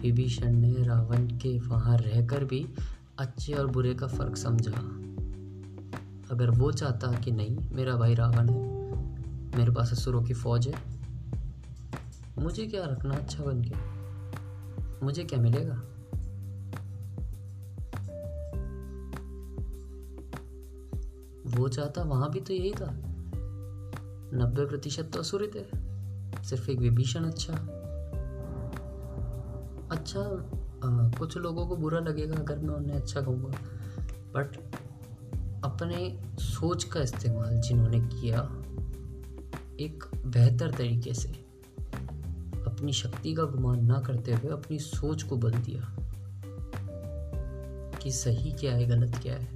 विभीषण 0.03 0.53
ने 0.53 0.83
रावण 0.83 1.27
के 1.27 1.59
वहाँ 1.59 1.97
रहकर 1.97 2.45
भी 2.45 2.67
अच्छे 3.19 3.53
और 3.53 3.67
बुरे 3.67 3.95
का 3.95 4.07
फ़र्क 4.07 4.37
समझा। 4.37 4.79
अगर 6.31 6.51
वो 6.51 6.73
चाहता 6.73 7.12
कि 7.21 7.33
नहीं, 7.33 7.59
मेरा 7.73 7.97
भाई 7.97 8.14
रावण 8.14 8.49
है, 8.49 8.62
मेरे 9.59 9.71
पास 9.71 9.93
असुरों 9.93 10.23
की 10.23 10.35
फौज 10.35 10.69
है, 10.69 10.75
मुझे 12.38 12.67
क्या 12.67 12.85
रखना 12.85 13.14
अच्छा 13.14 13.45
बन 13.45 13.62
के 13.62 13.75
मुझे 15.05 15.25
क्या 15.25 15.40
मिलेगा? 15.40 15.83
वो 21.55 21.69
चाहता 21.69 22.03
वहाँ 22.03 22.31
भी 22.31 22.40
तो 22.40 22.55
यही 22.55 22.73
था। 22.73 22.90
नब्बे 24.37 24.67
प्रतिशत 24.67 25.11
तो 25.14 25.21
असुर 25.21 25.51
थे। 25.55 25.85
सिर्फ़ 26.45 26.71
एक 26.71 26.79
विभीषण 26.79 27.25
अच्छा। 27.25 27.55
अच्छा 29.90 30.51
आ, 30.85 31.11
कुछ 31.19 31.37
लोगों 31.37 31.67
को 31.67 31.77
बुरा 31.77 32.01
लगेगा 32.01 32.37
अगर 32.37 32.59
मैं 32.59 32.75
उन्हें 32.75 32.97
अच्छा 32.97 33.21
कहूँगा। 33.21 33.59
बट 34.35 34.57
अपने 35.64 36.23
सोच 36.38 36.85
का 36.85 37.01
इस्तेमाल 37.01 37.61
जिन्होंने 37.61 38.01
किया 38.01 38.38
एक 39.81 40.05
बेहतर 40.27 40.71
तरीके 40.71 41.14
से 41.14 41.29
अपनी 42.67 42.93
शक्ति 42.93 43.35
का 43.35 43.45
गुमान 43.45 43.85
ना 43.85 44.01
करते 44.01 44.33
हुए 44.33 44.51
अपनी 44.51 44.79
सोच 44.79 45.23
को 45.23 45.37
बदल 45.37 45.59
दिया 45.59 45.97
कि 48.03 48.11
सही 48.11 48.53
क्या 48.53 48.73
है 48.75 48.87
गलत 48.87 49.19
क्या 49.23 49.35
है। 49.35 49.54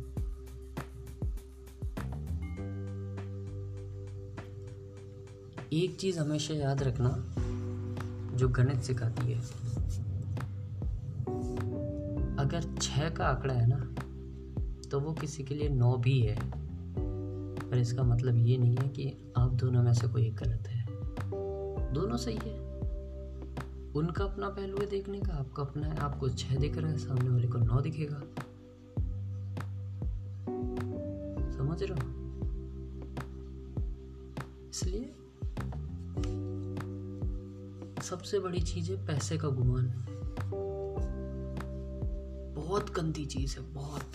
एक 5.73 5.97
चीज़ 5.97 6.19
हमेशा 6.19 6.55
याद 6.55 6.83
रखना, 6.83 7.35
जो 8.37 8.49
गणित 8.49 8.83
सिखाती 8.83 9.33
है। 9.33 9.41
अगर 12.37 12.77
छः 12.83 13.11
का 13.11 13.27
आंकड़ा 13.27 13.55
है 13.55 13.67
ना 13.69 13.95
तो 14.91 15.01
वो 15.01 15.13
किसी 15.13 15.43
के 15.43 15.55
लिए 15.55 15.69
नौ 15.69 15.97
भी 15.97 16.21
है। 16.21 16.39
पर 17.71 17.79
इसका 17.79 18.03
मतलब 18.03 18.37
ये 18.37 18.57
नहीं 18.57 18.77
है 18.77 18.89
कि 18.89 19.33
आप 19.37 19.53
दोनों 19.53 19.83
में 19.83 19.95
से 19.95 20.09
कोई 20.09 20.27
एक 20.27 20.35
गलत 20.35 20.69
है। 20.69 20.87
दोनों 21.93 22.17
सही 22.17 22.37
है। 22.37 22.61
उनका 23.93 24.25
अपना 24.25 24.49
पहलू 24.49 24.79
है 24.79 24.87
देखने 24.87 25.21
का, 25.21 25.33
आपका 25.33 25.63
अपना 25.63 25.87
है। 25.87 25.97
आपको 25.97 26.29
छः 26.29 26.57
दिख 26.57 26.79
रहा 26.79 26.91
है, 26.91 26.99
सामने 26.99 27.31
वाले 27.31 27.49
को 27.49 27.59
नौ 27.59 27.81
दिखेगा। 27.81 28.23
समझ 31.53 31.83
रहे 31.83 32.01
हो? 32.01 32.28
सबसे 38.11 38.39
बड़ी 38.39 38.61
चीज़ 38.61 38.93
है 38.93 39.07
पैसे 39.07 39.39
का 39.39 39.49
गुमान। 39.49 40.07
बहुत 42.57 42.91
गंदी 42.91 43.27
चीज़ 43.27 43.57
है, 43.57 43.63
बहुत। 43.63 44.13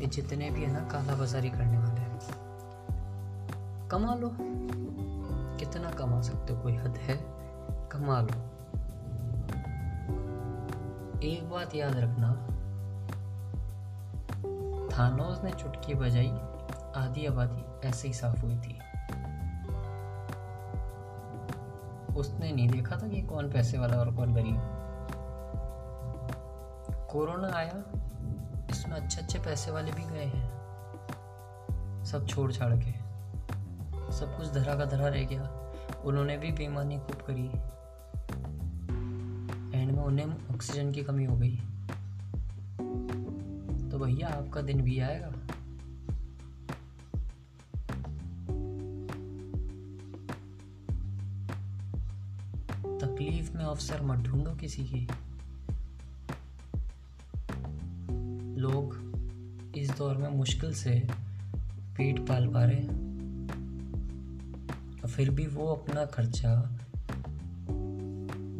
ये 0.00 0.06
जितने 0.06 0.50
भी 0.50 0.60
है 0.60 0.72
ना 0.72 0.88
काला 0.88 1.14
बाजारी 1.14 1.50
करने 1.50 1.78
वाले 1.78 2.00
हैं। 2.00 2.20
कमा 3.88 4.14
लो। 4.14 4.36
कितना 5.58 5.90
कमा 5.90 6.22
सकते 6.22 6.52
हो? 6.52 6.62
कोई 6.62 6.72
हद 6.72 6.96
है? 6.96 7.16
कमा 7.88 8.20
लो। 8.20 8.44
एक 11.20 11.50
बात 11.50 11.74
याद 11.74 11.96
रखना। 11.96 12.34
थानोस 14.96 15.44
ने 15.44 15.50
चुटकी 15.50 15.94
बजाई, 15.94 16.30
आधी 16.96 17.26
आबादी 17.26 17.88
ऐसे 17.88 18.08
ही 18.08 18.14
साफ़ 18.14 18.40
हुई 18.40 18.56
थी। 18.56 18.78
उसने 22.20 22.52
नहीं 22.52 22.68
देखा 22.68 22.96
था 22.96 23.08
कि 23.08 23.22
कौन 23.22 23.50
पैसे 23.50 23.78
वाला 23.78 23.96
और 23.96 24.14
कौन 24.14 24.34
गरीब। 24.34 24.60
कोरोना 27.10 27.48
आया, 27.48 27.84
इसमें 28.70 28.96
अच्छे 28.96 29.20
अच्छे 29.20 29.38
पैसे 29.38 29.70
वाले 29.70 29.92
भी 29.92 30.02
गए 30.02 30.24
हैं। 30.24 30.60
सब 32.04 32.26
छोड़ 32.26 32.52
छाड़ 32.52 32.76
के। 32.76 33.10
सब 34.12 34.36
कुछ 34.36 34.52
धरा 34.52 34.74
का 34.74 34.84
धरा 34.84 35.08
रह 35.08 35.24
गया। 35.24 35.72
उन्होंने 36.04 36.36
भी 36.36 36.52
बेईमानी 36.52 36.98
खूब 36.98 37.16
करी। 37.30 37.46
एंड 39.80 39.92
में 39.92 40.04
उन्हें 40.04 40.54
ऑक्सीजन 40.54 40.92
की 40.92 41.02
कमी 41.02 41.24
हो 41.24 41.36
गई। 41.36 41.56
तो 43.90 43.98
भैया, 43.98 44.28
आपका 44.28 44.62
दिन 44.62 44.82
भी 44.82 45.00
आएगा। 45.00 45.39
अवसर 53.70 54.02
मत 54.02 54.18
ढूंढो 54.18 54.54
किसी 54.54 54.84
की। 54.84 55.08
लोग 58.60 59.10
इस 59.76 59.90
दौर 59.90 60.16
में 60.16 60.28
मुश्किल 60.28 60.74
से 60.74 61.08
पेट 61.96 62.26
पाल 62.26 62.46
पा 62.46 62.64
रहे 62.64 62.74
हैं। 62.74 63.00
फिर 65.08 65.30
भी 65.30 65.46
वो 65.46 65.74
अपना 65.74 66.04
खर्चा 66.04 66.78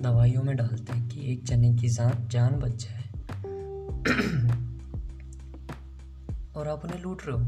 दवाइयों 0.00 0.42
में 0.42 0.56
डालते 0.56 0.92
हैं 0.92 1.08
कि 1.08 1.32
एक 1.32 1.44
जने 1.44 1.74
की 1.74 1.88
जान 1.88 2.28
जान 2.28 2.52
बच 2.52 2.70
जाए। 2.70 3.00
और 6.56 6.68
आप 6.68 6.84
उन्हें 6.84 7.02
लूट 7.02 7.22
रहे 7.26 7.38
हो। 7.38 7.46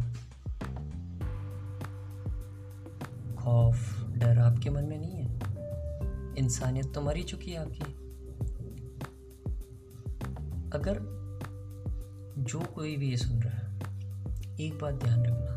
खौफ, 3.36 4.06
डर 4.16 4.38
आपके 4.38 4.70
मन 4.70 4.84
में 4.84 4.98
नहीं 4.98 5.10
है? 5.10 5.21
इंसानियत 6.42 6.94
तो 6.94 7.00
मरी 7.00 7.22
चुकी 7.22 7.50
है 7.50 7.58
आपकी। 7.58 7.82
अगर 10.74 11.22
जो 12.38 12.60
कोई 12.60 12.96
भी 12.96 13.10
ये 13.10 13.16
सुन 13.16 13.42
रहा 13.42 13.54
है, 13.54 13.80
एक 14.60 14.78
बात 14.78 14.94
ध्यान 14.94 15.22
रखना। 15.26 15.52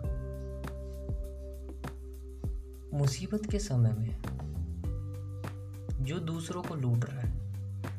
मुसीबत 2.97 3.41
के 3.51 3.59
समय 3.59 3.91
में 3.91 4.21
जो 6.05 6.19
दूसरों 6.19 6.63
को 6.63 6.75
लूट 6.75 7.05
रहा 7.05 7.21
है, 7.21 7.45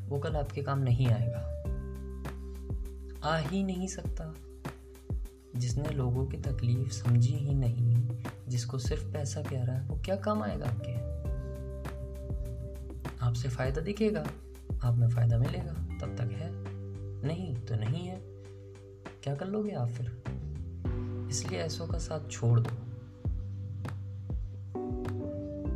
वो 0.08 0.18
कल 0.18 0.36
आपके 0.36 0.62
काम 0.62 0.78
नहीं 0.78 1.06
आएगा। 1.06 1.52
आ 3.24 3.36
ही 3.36 3.62
नहीं 3.62 3.88
सकता। 3.88 4.34
जिसने 5.56 5.88
लोगों 5.88 6.26
की 6.26 6.36
तकलीफ़ 6.36 6.90
समझी 6.90 7.32
ही 7.32 7.54
नहीं, 7.54 8.08
जिसको 8.48 8.78
सिर्फ़ 8.78 9.12
पैसा 9.12 9.42
प्यारा 9.42 9.74
है, 9.74 9.88
वो 9.88 10.00
क्या 10.04 10.16
काम 10.16 10.42
आएगा 10.42 10.66
आपके? 10.66 11.05
आपसे 13.36 13.48
फ़ायदा 13.48 13.80
दिखेगा, 13.80 14.20
आप 14.82 14.94
में 14.96 15.08
फ़ायदा 15.08 15.38
मिलेगा। 15.38 15.72
तब 16.00 16.14
तक 16.16 16.30
है। 16.32 16.48
नहीं 17.22 17.54
तो 17.60 17.74
नहीं 17.74 18.06
है। 18.06 18.20
क्या 19.22 19.34
कर 19.34 19.46
लोगे 19.46 19.72
आप 19.72 19.88
फिर? 19.88 20.06
इसलिए 21.30 21.58
ऐसों 21.58 21.86
का 21.86 21.98
साथ 21.98 22.30
छोड़ 22.30 22.60
दो। 22.60 22.70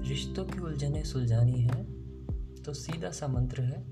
रिश्तों 0.09 0.45
की 0.45 0.59
उलझने 0.59 1.05
सुलझानी 1.05 1.61
है 1.63 1.85
तो 2.63 2.75
सीधा 2.75 3.11
सा 3.11 3.29
मंत्र 3.29 3.63
है, 3.63 3.83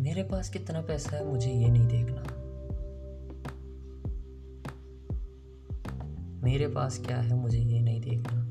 मेरे 0.00 0.22
पास 0.22 0.50
कितना 0.50 0.82
पैसा 0.82 1.16
है 1.16 1.24
मुझे 1.26 1.50
ये 1.50 1.68
नहीं 1.68 1.86
देखना। 1.88 2.22
मेरे 6.42 6.68
पास 6.70 7.00
क्या 7.06 7.20
है 7.20 7.36
मुझे 7.36 7.58
ये 7.58 7.80
नहीं 7.80 8.00
देखना। 8.00 8.45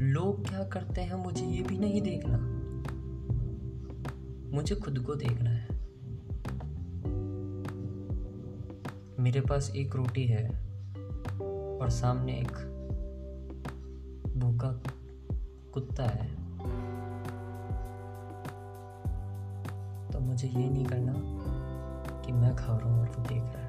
लोग 0.00 0.48
क्या 0.48 0.64
करते 0.64 1.00
हैं 1.00 1.14
मुझे 1.14 1.46
ये 1.46 1.62
भी 1.62 1.78
नहीं 1.78 2.02
देखना। 2.02 2.38
मुझे 4.56 4.74
खुद 4.74 4.98
को 4.98 5.14
देखना 5.14 5.50
है। 5.50 5.68
मेरे 9.20 9.40
पास 9.40 9.72
एक 9.76 9.96
रोटी 9.96 10.24
है 10.26 10.48
और 11.80 11.90
सामने 11.90 12.32
एक 12.32 12.52
भूखा 14.36 14.82
कुत्ता 15.74 16.04
है। 16.04 16.28
तो 20.12 20.20
मुझे 20.20 20.48
ये 20.48 20.70
नहीं 20.70 20.86
करना 20.86 21.14
कि 22.20 22.32
मैं 22.32 22.56
खा 22.56 22.76
रहा 22.76 22.92
हूँ 22.92 23.00
और 23.00 23.08
वो 23.08 23.22
देख 23.22 23.42
रहा 23.42 23.62
है। 23.62 23.66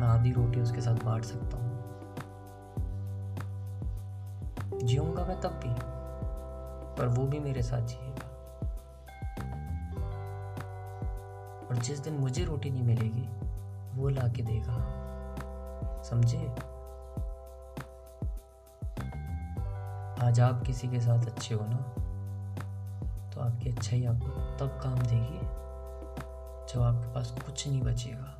मैं 0.00 0.08
आधी 0.08 0.32
रोटी 0.32 0.60
उसके 0.60 0.80
साथ 0.80 1.04
बांट 1.04 1.24
सकता 1.24 1.56
हूँ। 1.56 1.67
जीऊँगा 4.82 5.24
मैं 5.24 5.40
तब 5.40 5.60
भी, 5.64 5.74
पर 6.96 7.08
वो 7.08 7.26
भी 7.26 7.38
मेरे 7.40 7.62
साथ 7.62 7.86
जिएगा। 7.86 8.26
और 11.68 11.76
जिस 11.76 11.98
दिन 11.98 12.14
मुझे 12.14 12.44
रोटी 12.44 12.70
नहीं 12.70 12.82
मिलेगी, 12.82 13.28
वो 13.94 14.08
ला 14.08 14.28
के 14.28 14.42
देगा। 14.42 14.76
समझे? 16.02 16.46
आज 20.18 20.40
आप 20.40 20.62
किसी 20.66 20.88
के 20.88 21.00
साथ 21.00 21.26
अच्छे 21.26 21.54
हो 21.54 21.64
ना 21.64 21.76
तो 23.30 23.40
आपकी 23.40 23.70
अच्छाई 23.70 24.04
आपको 24.04 24.28
तब 24.58 24.80
काम 24.82 24.98
देगी, 24.98 25.38
जब 26.68 26.82
आपके 26.82 27.14
पास 27.14 27.30
कुछ 27.46 27.68
नहीं 27.68 27.82
बचेगा। 27.82 28.37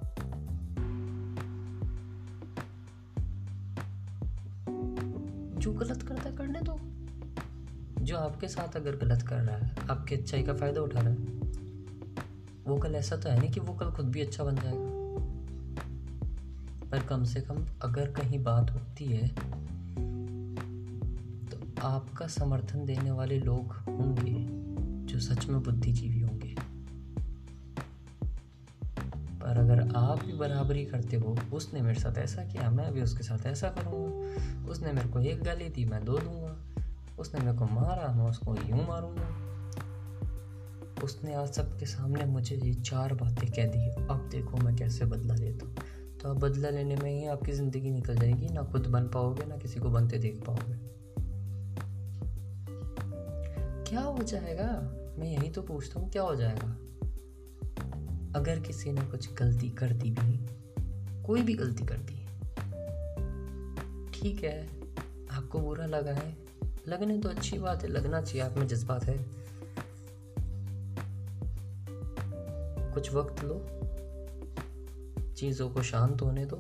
जो 5.68 5.72
गलत 5.74 6.02
करता 6.02 6.28
है 6.28 6.36
करने 6.36 6.60
दो 6.60 6.78
जो 8.02 8.16
आपके 8.16 8.48
साथ 8.48 8.76
अगर 8.76 8.96
गलत 8.96 9.22
कर 9.22 9.36
रहा 9.36 9.56
है, 9.56 9.74
आपकी 9.90 10.14
अच्छाई 10.14 10.42
का 10.42 10.54
फ़ायदा 10.54 10.80
उठा 10.80 11.00
रहा 11.00 11.10
है, 11.10 11.16
वो 12.66 12.76
कल 12.76 12.94
ऐसा 12.94 13.16
तो 13.16 13.28
है 13.28 13.38
नहीं 13.40 13.50
कि 13.50 13.60
वो 13.60 13.74
कल 13.74 13.90
खुद 13.90 14.06
भी 14.06 14.20
अच्छा 14.20 14.44
बन 14.44 14.56
जाएगा। 14.56 14.96
पर 16.90 17.02
कम 17.06 17.24
से 17.24 17.40
कम 17.40 17.64
अगर 17.82 18.10
कहीं 18.12 18.42
बात 18.42 18.70
होती 18.70 19.04
है 19.04 19.28
तो 21.48 21.86
आपका 21.86 22.26
समर्थन 22.26 22.84
देने 22.86 23.10
वाले 23.10 23.38
लोग 23.40 23.74
होंगे, 23.88 24.34
जो 25.12 25.20
सच 25.20 25.46
में 25.46 25.62
बुद्धिजीवी 25.62 26.20
होंगे। 26.20 26.54
पर 29.48 29.58
अगर 29.58 29.96
आप 29.96 30.24
भी 30.24 30.32
बराबरी 30.32 30.84
करते 30.84 31.16
हो, 31.16 31.38
उसने 31.52 31.80
मेरे 31.82 32.00
साथ 32.00 32.18
ऐसा 32.18 32.44
किया, 32.44 32.70
मैं 32.70 32.92
भी 32.92 33.02
उसके 33.02 33.22
साथ 33.22 33.46
ऐसा 33.46 33.68
करूँगा। 33.68 34.68
उसने 34.70 34.92
मेरे 34.92 35.08
को 35.08 35.20
एक 35.20 35.42
गाली 35.42 35.68
दी, 35.68 35.84
मैं 35.84 36.04
दो 36.04 36.18
दूँगा। 36.18 36.56
उसने 37.18 37.40
मेरे 37.40 37.58
को 37.58 37.64
मारा, 37.64 38.12
मैं 38.12 38.30
उसको 38.30 38.54
यूँ 38.54 38.86
मारूँगा। 38.88 39.48
उसने 41.04 41.34
आज 41.34 41.48
सबके 41.48 41.86
सामने 41.86 42.24
मुझे 42.24 42.56
ये 42.56 42.74
चार 42.74 43.14
बातें 43.14 43.50
कह 43.50 43.66
दी, 43.66 43.90
अब 43.90 44.28
देखो 44.32 44.56
मैं 44.56 44.76
कैसे 44.76 45.04
बदला 45.04 45.34
लेता 45.34 45.66
हूँ। 45.66 45.74
तो 46.18 46.30
आप 46.30 46.36
बदला 46.36 46.70
लेने 46.70 46.96
में 46.96 47.20
ही 47.20 47.26
आपकी 47.26 47.52
ज़िंदगी 47.52 47.90
निकल 47.90 48.14
जाएगी, 48.14 48.48
ना 48.48 48.62
खुद 48.62 48.86
बन 48.86 49.08
पाओगे, 49.08 49.46
ना 49.46 49.56
किसी 49.56 49.80
को 49.80 49.90
बनते 49.90 50.18
देख 50.18 50.44
पाओगे। 50.46 50.74
क्या 53.90 54.00
हो 54.00 54.22
जाएगा? 54.22 54.70
मैं 55.18 55.26
यही 55.26 55.50
तो 55.50 55.62
पूछता 55.62 56.00
हूँ, 56.00 56.10
क्या 56.10 56.22
हो 56.22 56.34
जाएगा? 56.34 56.76
अगर 58.36 58.60
किसी 58.60 58.92
ने 58.92 59.00
कुछ 59.00 59.34
गलती 59.34 59.68
कर 59.70 59.92
दी 59.92 60.10
भी, 60.10 60.46
कोई 61.22 61.42
भी 61.42 61.54
गलती 61.54 61.84
कर 61.84 61.96
दी, 61.96 62.14
ठीक 64.12 64.44
है, 64.44 64.68
आपको 65.30 65.58
बुरा 65.58 65.86
लगा 65.86 66.12
है, 66.12 66.36
लगने 66.88 67.18
तो 67.18 67.28
अच्छी 67.28 67.58
बात 67.58 67.82
है, 67.82 67.88
लगना 67.88 68.22
चाहिए, 68.22 68.42
आप 68.42 68.58
में 68.58 68.66
जज्बात 68.66 69.04
है। 69.04 69.26
कुछ 72.94 73.12
वक्त 73.14 73.44
लो, 73.44 73.60
चीज़ों 75.32 75.70
को 75.70 75.82
शांत 75.82 76.22
होने 76.22 76.44
दो, 76.44 76.56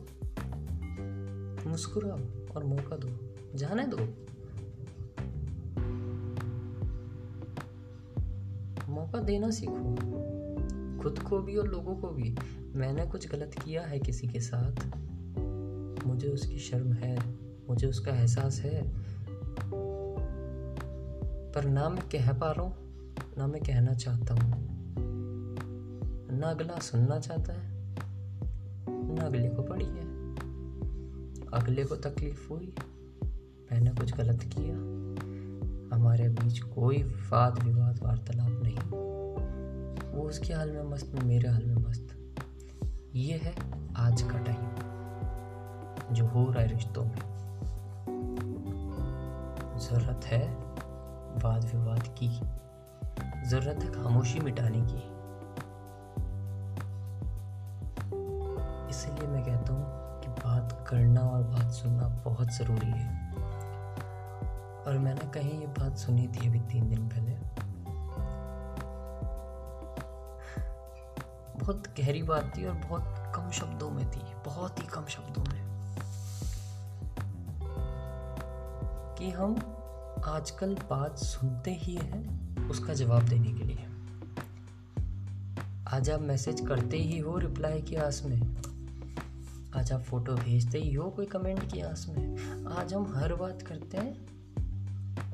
मुस्कुराओ 1.70 2.20
और 2.54 2.64
मौका 2.64 2.96
दो, 2.96 3.08
जाने 3.54 3.86
दो। 3.86 3.98
मौका 8.88 9.18
देना 9.18 9.50
सीखो। 9.50 10.27
खुद 11.08 11.18
को 11.18 11.38
भी 11.38 11.56
और 11.56 11.68
लोगों 11.68 11.96
को 11.96 12.08
भी। 12.08 12.36
मैंने 12.74 13.06
कुछ 13.06 13.28
गलत 13.28 13.50
किया 13.64 13.82
है 13.82 13.98
किसी 13.98 14.28
के 14.28 14.40
साथ? 14.40 14.96
मुझे 16.06 16.28
उसकी 16.28 16.58
शर्म 16.58 16.92
है। 16.92 17.34
मुझे 17.68 17.86
उसका 17.86 18.10
एहसास 18.10 18.60
है। 18.60 18.92
पर 21.52 21.64
ना 21.64 21.88
मैं 21.88 22.02
कह 22.02 22.32
पा 22.32 22.52
रहा 22.52 22.62
हूँ, 22.62 22.74
ना 23.38 23.46
मैं 23.46 23.62
कहना 23.62 23.94
चाहता 23.94 24.34
हूँ। 24.34 24.68
ना 26.38 26.46
अगला 26.46 26.78
सुनना 26.78 27.18
चाहता 27.18 27.52
है, 27.52 27.96
ना 29.14 29.22
अगले 29.22 29.48
को 29.48 29.62
पड़ी 29.62 29.86
है। 29.86 30.34
अगले 31.62 31.84
को 31.84 31.96
तकलीफ़ 31.96 32.48
हुई। 32.48 32.74
मैंने 33.72 33.90
कुछ 33.90 34.14
गलत 34.14 34.40
किया। 34.42 34.74
हमारे 35.96 36.28
बीच 36.28 36.58
कोई 36.58 37.02
वाद 37.02 37.64
विवाद 37.64 38.00
वार्तालाप 38.02 38.47
वो 40.18 40.24
उसके 40.24 40.52
हाल 40.54 40.70
में 40.70 40.82
मस्त, 40.82 41.12
मेरे 41.24 41.48
हाल 41.48 41.64
में 41.64 41.74
मस्त। 41.74 42.08
ये 43.14 43.36
है 43.38 43.52
आज 43.96 44.22
का 44.22 44.38
टाइम 44.38 46.14
जो 46.14 46.26
हो 46.26 46.50
रहा 46.50 46.62
है 46.62 46.68
रिश्तों 46.68 47.04
में। 47.04 47.18
ज़रूरत 49.78 50.24
है 50.24 50.40
वाद 51.44 51.64
विवाद 51.64 52.08
की, 52.18 52.28
ज़रूरत 53.48 53.84
है 53.84 53.92
खामोशी 53.92 54.40
मिटाने 54.40 54.80
की। 54.80 55.02
इसलिए 58.90 59.28
मैं 59.28 59.44
कहता 59.44 59.72
हूँ 59.72 59.84
कि 60.20 60.28
बात 60.28 60.86
करना 60.90 61.20
और 61.20 61.42
बात 61.42 61.72
सुनना 61.72 62.08
बहुत 62.24 62.48
ज़रूरी 62.48 62.90
है। 62.90 63.32
और 64.82 64.98
मैंने 64.98 65.30
कहीं 65.30 65.60
ये 65.60 65.66
बात 65.66 65.96
सुनी 65.96 66.28
थी 66.28 66.48
अभी 66.48 66.60
तीन 66.60 66.88
दिन 66.88 67.08
पहले 67.08 67.47
बहुत 71.68 71.86
गहरी 72.00 72.22
बात 72.22 72.52
थी 72.56 72.64
और 72.64 72.74
बहुत 72.74 73.32
कम 73.36 73.50
शब्दों 73.50 73.90
में 73.90 74.10
थी, 74.10 74.20
बहुत 74.46 74.78
ही 74.78 74.86
कम 74.86 75.04
शब्दों 75.04 75.42
में। 75.42 75.64
कि 79.18 79.30
हम 79.30 79.50
आजकल 80.24 80.74
बात 80.74 81.18
सुनते 81.18 81.74
ही 81.74 81.96
हैं, 81.96 82.56
उसका 82.68 82.94
जवाब 82.94 83.22
देने 83.22 83.52
के 83.52 83.64
लिए। 83.64 83.86
आज 85.88 86.10
आप 86.10 86.20
मैसेज 86.20 86.60
करते 86.68 86.96
ही 86.96 87.18
हो 87.18 87.38
रिप्लाई 87.38 87.82
की 87.82 87.96
आस 87.96 88.22
में। 88.24 88.56
आज 89.76 89.92
आप 89.92 90.00
फ़ोटो 90.00 90.34
भेजते 90.34 90.78
ही 90.78 90.94
हो 90.94 91.10
कोई 91.10 91.26
कमेंट 91.26 91.72
की 91.72 91.80
आस 91.80 92.06
में। 92.08 92.54
आज 92.66 92.94
हम 92.94 93.14
हर 93.16 93.34
बात 93.34 93.62
करते 93.62 93.96
हैं 93.96 94.26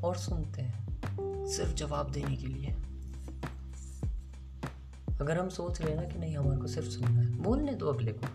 और 0.01 0.17
सुनते 0.17 0.63
हैं, 0.63 0.99
सिर्फ़ 1.47 1.75
जवाब 1.75 2.11
देने 2.11 2.37
के 2.37 2.47
लिए। 2.47 2.77
अगर 5.25 5.39
हम 5.39 5.49
सोच 5.49 5.81
रहे 5.81 5.91
हैं 5.91 6.01
ना 6.01 6.09
कि 6.09 6.19
नहीं, 6.19 6.37
हमारे 6.37 6.61
को 6.61 6.67
सिर्फ़ 6.67 6.89
सुनना 6.89 7.21
है, 7.21 7.43
बोलने 7.43 7.75
दो 7.75 7.87
अगले 7.87 8.13
को। 8.13 8.27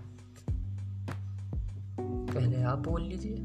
पहले 2.34 2.64
आप 2.64 2.80
बोल 2.80 3.02
लीजिए, 3.02 3.36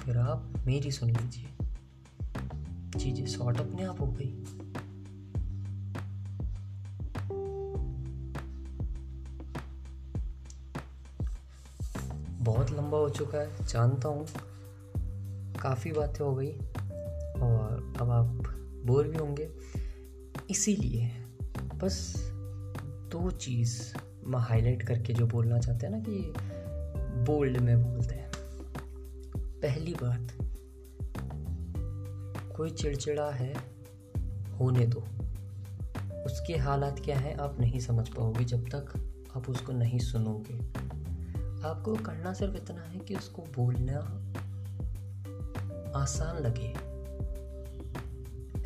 फिर 0.00 0.18
आप 0.18 0.52
मेरी 0.66 0.92
सुन 0.92 1.10
लीजिए। 1.10 1.48
चीज़ें 2.98 3.26
शॉर्ट 3.26 3.60
अपने 3.60 3.84
आप 3.84 4.00
हो 4.00 4.06
गई। 4.06 4.32
बहुत 12.44 12.70
लंबा 12.70 12.98
हो 12.98 13.08
चुका 13.08 13.38
है, 13.38 13.66
जानता 13.66 14.08
हूँ। 14.08 14.26
काफ़ी 15.62 15.92
बातें 15.92 16.24
हो 16.24 16.34
गई, 16.34 16.52
और 17.40 17.94
अब 18.00 18.10
आप 18.10 18.26
बोर 18.86 19.08
भी 19.08 19.18
होंगे। 19.18 19.50
इसीलिए 20.50 21.25
बस 21.76 22.16
दो 23.12 23.30
चीज़ 23.30 23.94
मैं 24.24 24.38
हाईलाइट 24.38 24.82
करके 24.82 25.12
जो 25.12 25.26
बोलना 25.26 25.58
चाहते 25.58 25.86
हैं 25.86 25.92
ना 25.92 26.00
कि 26.00 26.34
बोल्ड 27.24 27.56
में 27.56 27.82
बोलते 27.82 28.14
हैं। 28.14 28.30
पहली 29.36 29.94
बात, 30.02 30.28
कोई 32.56 32.70
चिड़चिड़ा 32.70 33.30
है, 33.30 33.54
होने 34.60 34.86
दो। 34.86 35.04
उसके 36.26 36.56
हालात 36.56 37.00
क्या 37.04 37.18
हैं, 37.18 37.36
आप 37.36 37.60
नहीं 37.60 37.80
समझ 37.80 38.08
पाओगे 38.08 38.44
जब 38.44 38.66
तक 38.74 39.12
आप 39.36 39.50
उसको 39.50 39.72
नहीं 39.72 39.98
सुनोगे। 39.98 40.58
आपको 41.68 41.94
करना 41.94 42.32
सिर्फ़ 42.32 42.56
इतना 42.56 42.82
है 42.82 42.98
कि 42.98 43.16
उसको 43.16 43.42
बोलना 43.42 43.98
आसान 45.98 46.42
लगे। 46.42 46.96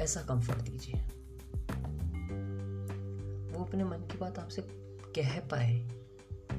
ऐसा 0.02 0.22
कंफर्ट 0.22 0.58
दीजिए। 0.58 0.99
अपने 3.70 3.84
मन 3.84 3.96
की 3.96 4.18
बात 4.18 4.38
आपसे 4.38 4.62
कह 5.16 5.40
पाए, 5.40 5.76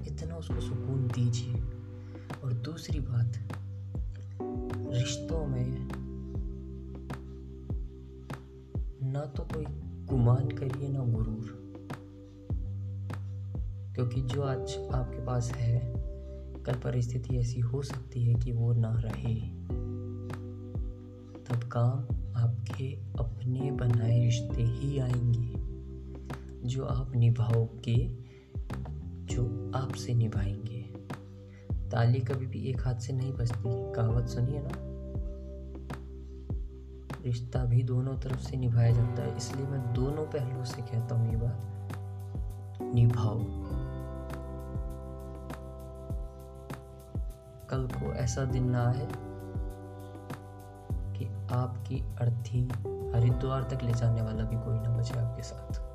इतना 0.07 0.35
उसको 0.35 0.59
सुकून 0.59 1.07
दीजिए। 1.07 1.53
और 2.43 2.53
दूसरी 2.53 2.99
बात, 2.99 3.33
रिश्तों 4.93 5.45
में 5.45 5.89
ना 9.11 9.21
तो 9.21 9.43
कोई 9.43 9.65
गुमान 10.05 10.49
करिए 10.49 10.89
ना 10.89 10.99
गुरूर। 10.99 11.75
क्योंकि 13.95 14.21
जो 14.21 14.41
आज 14.41 14.89
आपके 14.93 15.25
पास 15.25 15.51
है, 15.51 15.93
कल 16.63 16.73
परिस्थिति 16.73 17.37
ऐसी 17.37 17.59
हो 17.59 17.81
सकती 17.81 18.23
है 18.23 18.35
कि 18.35 18.51
वो 18.51 18.73
ना 18.73 18.93
रहे। 18.93 19.35
तब 21.43 21.69
काम 21.69 21.99
आपके 22.35 22.93
अपने 23.19 23.71
बनाए 23.71 24.25
रिश्ते 24.25 24.63
ही 24.63 24.99
आएँगे। 24.99 25.50
जो 26.71 26.85
आप 26.85 27.15
निभाओगे, 27.15 28.17
जो 29.25 29.71
आपसे 29.75 30.13
निभाएँगे। 30.13 30.81
ताली 31.89 32.19
कभी 32.19 32.45
भी 32.45 32.69
एक 32.69 32.87
हाथ 32.87 32.95
से 32.95 33.13
नहीं 33.13 33.33
बजती। 33.33 33.93
कहावत 33.93 34.27
सुनिए 34.27 34.61
ना। 34.63 34.71
रिश्ता 37.25 37.65
भी 37.65 37.83
दोनों 37.83 38.17
तरफ़ 38.17 38.39
से 38.39 38.57
निभाया 38.57 38.91
जाता 38.91 39.21
है। 39.21 39.37
इसलिए 39.37 39.65
मैं 39.65 39.93
दोनों 39.93 40.25
पहलू 40.25 40.65
से 40.65 40.81
कहता 40.81 41.15
हूँ 41.15 41.31
ये 41.31 41.37
बात। 41.37 41.59
निभाओ। 42.95 43.39
कल 47.69 47.87
को 47.87 48.13
ऐसा 48.13 48.45
दिन 48.45 48.69
ना 48.69 48.87
आए 48.87 49.07
कि 51.17 51.25
आपकी 51.51 51.99
अर्थी 51.99 52.67
हरिद्वार 53.15 53.63
तक 53.63 53.83
ले 53.83 53.93
जाने 53.93 54.21
वाला 54.21 54.43
भी 54.43 54.55
कोई 54.55 54.79
ना 54.79 54.97
बचे 54.97 55.19
आपके 55.19 55.43
साथ। 55.43 55.90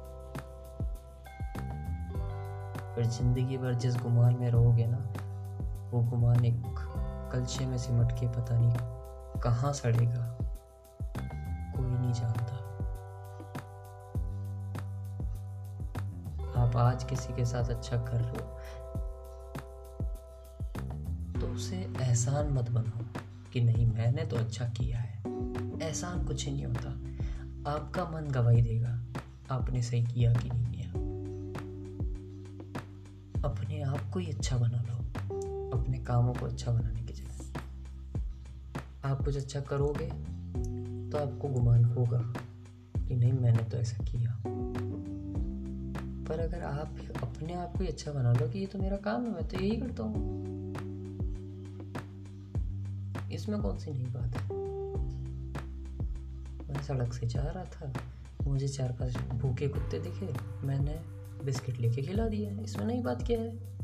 फिर 2.97 3.05
ज़िंदगी 3.05 3.57
भर 3.59 3.75
जिस 3.75 3.97
गुमान 3.97 4.37
में 4.37 4.51
रहोगे 4.51 4.87
ना, 4.87 4.99
वो 5.91 6.01
गुमान 6.03 6.45
एक 6.45 6.63
कलशे 7.33 7.67
में 7.67 7.77
सिमट 7.79 8.13
के 8.13 8.29
पता 8.29 8.59
नहीं 8.59 9.41
कहाँ 9.41 9.73
सड़ेगा। 9.73 10.39
कोई 11.77 11.87
नहीं 11.87 12.13
जानता। 12.13 12.55
आप 16.61 16.77
आज 16.77 17.05
किसी 17.05 17.35
के 17.35 17.45
साथ 17.45 17.71
अच्छा 17.71 17.97
कर 17.97 18.21
रहे 18.21 18.31
हो 18.31 18.55
तो 21.41 21.47
उसे 21.47 21.77
एहसान 21.77 22.53
मत 22.53 22.71
बनाओ 22.71 23.05
कि 23.53 23.61
नहीं, 23.61 23.87
मैंने 23.87 24.25
तो 24.25 24.37
अच्छा 24.37 24.65
किया 24.71 24.99
है। 24.99 25.19
एहसान 25.83 26.25
कुछ 26.27 26.49
नहीं 26.49 26.65
होता। 26.67 27.71
आपका 27.71 28.05
मन 28.05 28.31
गवाही 28.31 28.63
देगा, 28.63 28.99
आपने 29.51 29.83
सही 29.83 30.03
किया 30.05 30.33
कि 30.33 30.51
नहीं 30.51 30.76
ही 34.19 34.33
अच्छा 34.33 34.57
बना 34.57 34.83
लो। 34.83 34.97
अपने 35.79 35.99
कामों 35.99 36.35
को 36.35 36.47
अच्छा 36.47 36.73
बनाने 36.73 37.03
की 37.03 37.13
जगह। 37.13 37.27
आप 39.05 39.25
कुछ 39.25 39.37
अच्छा 39.37 39.61
करोगे 39.61 40.37
तो 41.11 41.19
आपको 41.19 41.49
गुमान 41.49 41.85
होगा 41.85 42.35
कि 43.07 43.17
नहीं, 43.17 43.33
मैंने 43.33 43.63
तो 43.63 43.77
ऐसा 43.77 44.05
किया। 44.05 44.43
पर 46.25 46.41
अगर 46.41 46.63
आप 46.63 46.97
अपने 47.23 47.55
आप 47.55 47.73
को 47.73 47.79
ही 47.79 47.87
अच्छा 47.87 48.13
बना 48.13 48.33
लो 48.33 48.49
कि 48.49 48.59
ये 48.59 48.67
तो 48.67 48.79
मेरा 48.79 48.97
काम 48.97 49.25
है, 49.25 49.35
मैं 49.35 49.49
तो 49.49 49.57
यही 49.57 49.77
करता 49.77 50.03
हूँ। 50.03 50.47
इसमें 53.33 53.63
कौन 53.63 53.79
सी 53.79 53.93
नई 53.93 54.05
बात 54.05 54.37
है? 54.37 54.49
मैं 56.69 56.83
सड़क 56.83 57.13
से 57.13 57.27
जा 57.27 57.43
रहा 57.43 57.65
था। 57.65 57.93
मुझे 58.47 58.69
चार 58.69 58.93
पाँच 58.93 59.19
भूखे 59.19 59.69
कुत्ते 59.69 59.99
दिखे। 59.99 60.35
मैंने 60.67 61.01
बिस्किट 61.45 61.79
लेके 61.79 62.03
खिला 62.03 62.29
दिया। 62.29 62.63
इसमें 62.63 62.87
नई 62.87 63.01
बात 63.01 63.27
क्या 63.27 63.41
है? 63.41 63.76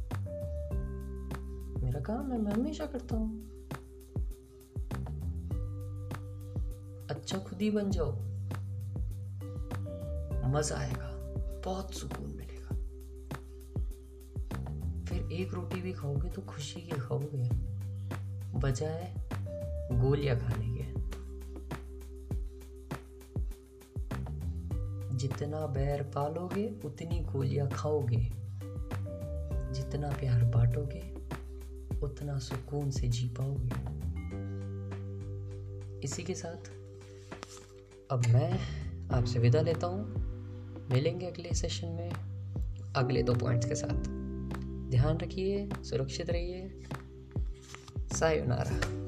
मेरा 1.92 2.05
काम 2.05 2.33
है, 2.33 2.38
मैं 2.38 2.52
हमेशा 2.52 2.87
करता 2.87 3.16
हूँ। 3.16 3.44
अच्छा 7.11 7.38
खुद 7.38 7.61
ही 7.61 7.70
बन 7.70 7.90
जाओ। 7.90 8.12
मज़ा 10.52 10.76
आएगा, 10.76 11.11
बहुत 11.64 11.94
सुकून 11.94 12.31
मिलेगा। 12.31 12.68
फिर 15.05 15.33
एक 15.33 15.55
रोटी 15.55 15.83
भी 15.83 15.92
खाओगे 15.92 16.28
तो 16.31 16.42
खुशी 16.42 16.81
की 16.81 16.96
खाओगे 16.96 17.48
बजाय 18.59 19.14
गोलियाँ 20.00 20.38
खाने 20.38 20.76
के। 20.78 20.85
जितना 25.16 25.66
बैर 25.66 26.02
पालोगे, 26.02 26.81
उतनी 26.85 27.20
गोलियाँ 27.20 27.68
खाओगे। 27.68 28.32
जितना 29.72 30.11
प्यार 30.11 30.45
बांटोगे 30.45 31.11
उतना 32.03 32.38
सुकून 32.38 32.90
से 32.90 33.09
जी 33.09 33.28
पाओगे। 33.40 34.03
इसी 36.00 36.22
के 36.22 36.34
साथ, 36.34 36.70
अब 38.11 38.22
मैं 38.28 38.59
आपसे 39.11 39.38
विदा 39.38 39.61
लेता 39.61 39.86
हूँ। 39.86 40.14
मिलेंगे 40.90 41.26
अगले 41.26 41.55
सेशन 41.55 41.88
में। 41.88 42.11
अगले 42.96 43.22
दो 43.22 43.34
पॉइंट्स 43.34 43.68
के 43.68 43.74
साथ। 43.74 44.22
ध्यान 44.90 45.18
रखिए, 45.18 45.68
सुरक्षित 45.84 46.30
रहिए। 46.30 46.82
सायोनारा 48.12 49.01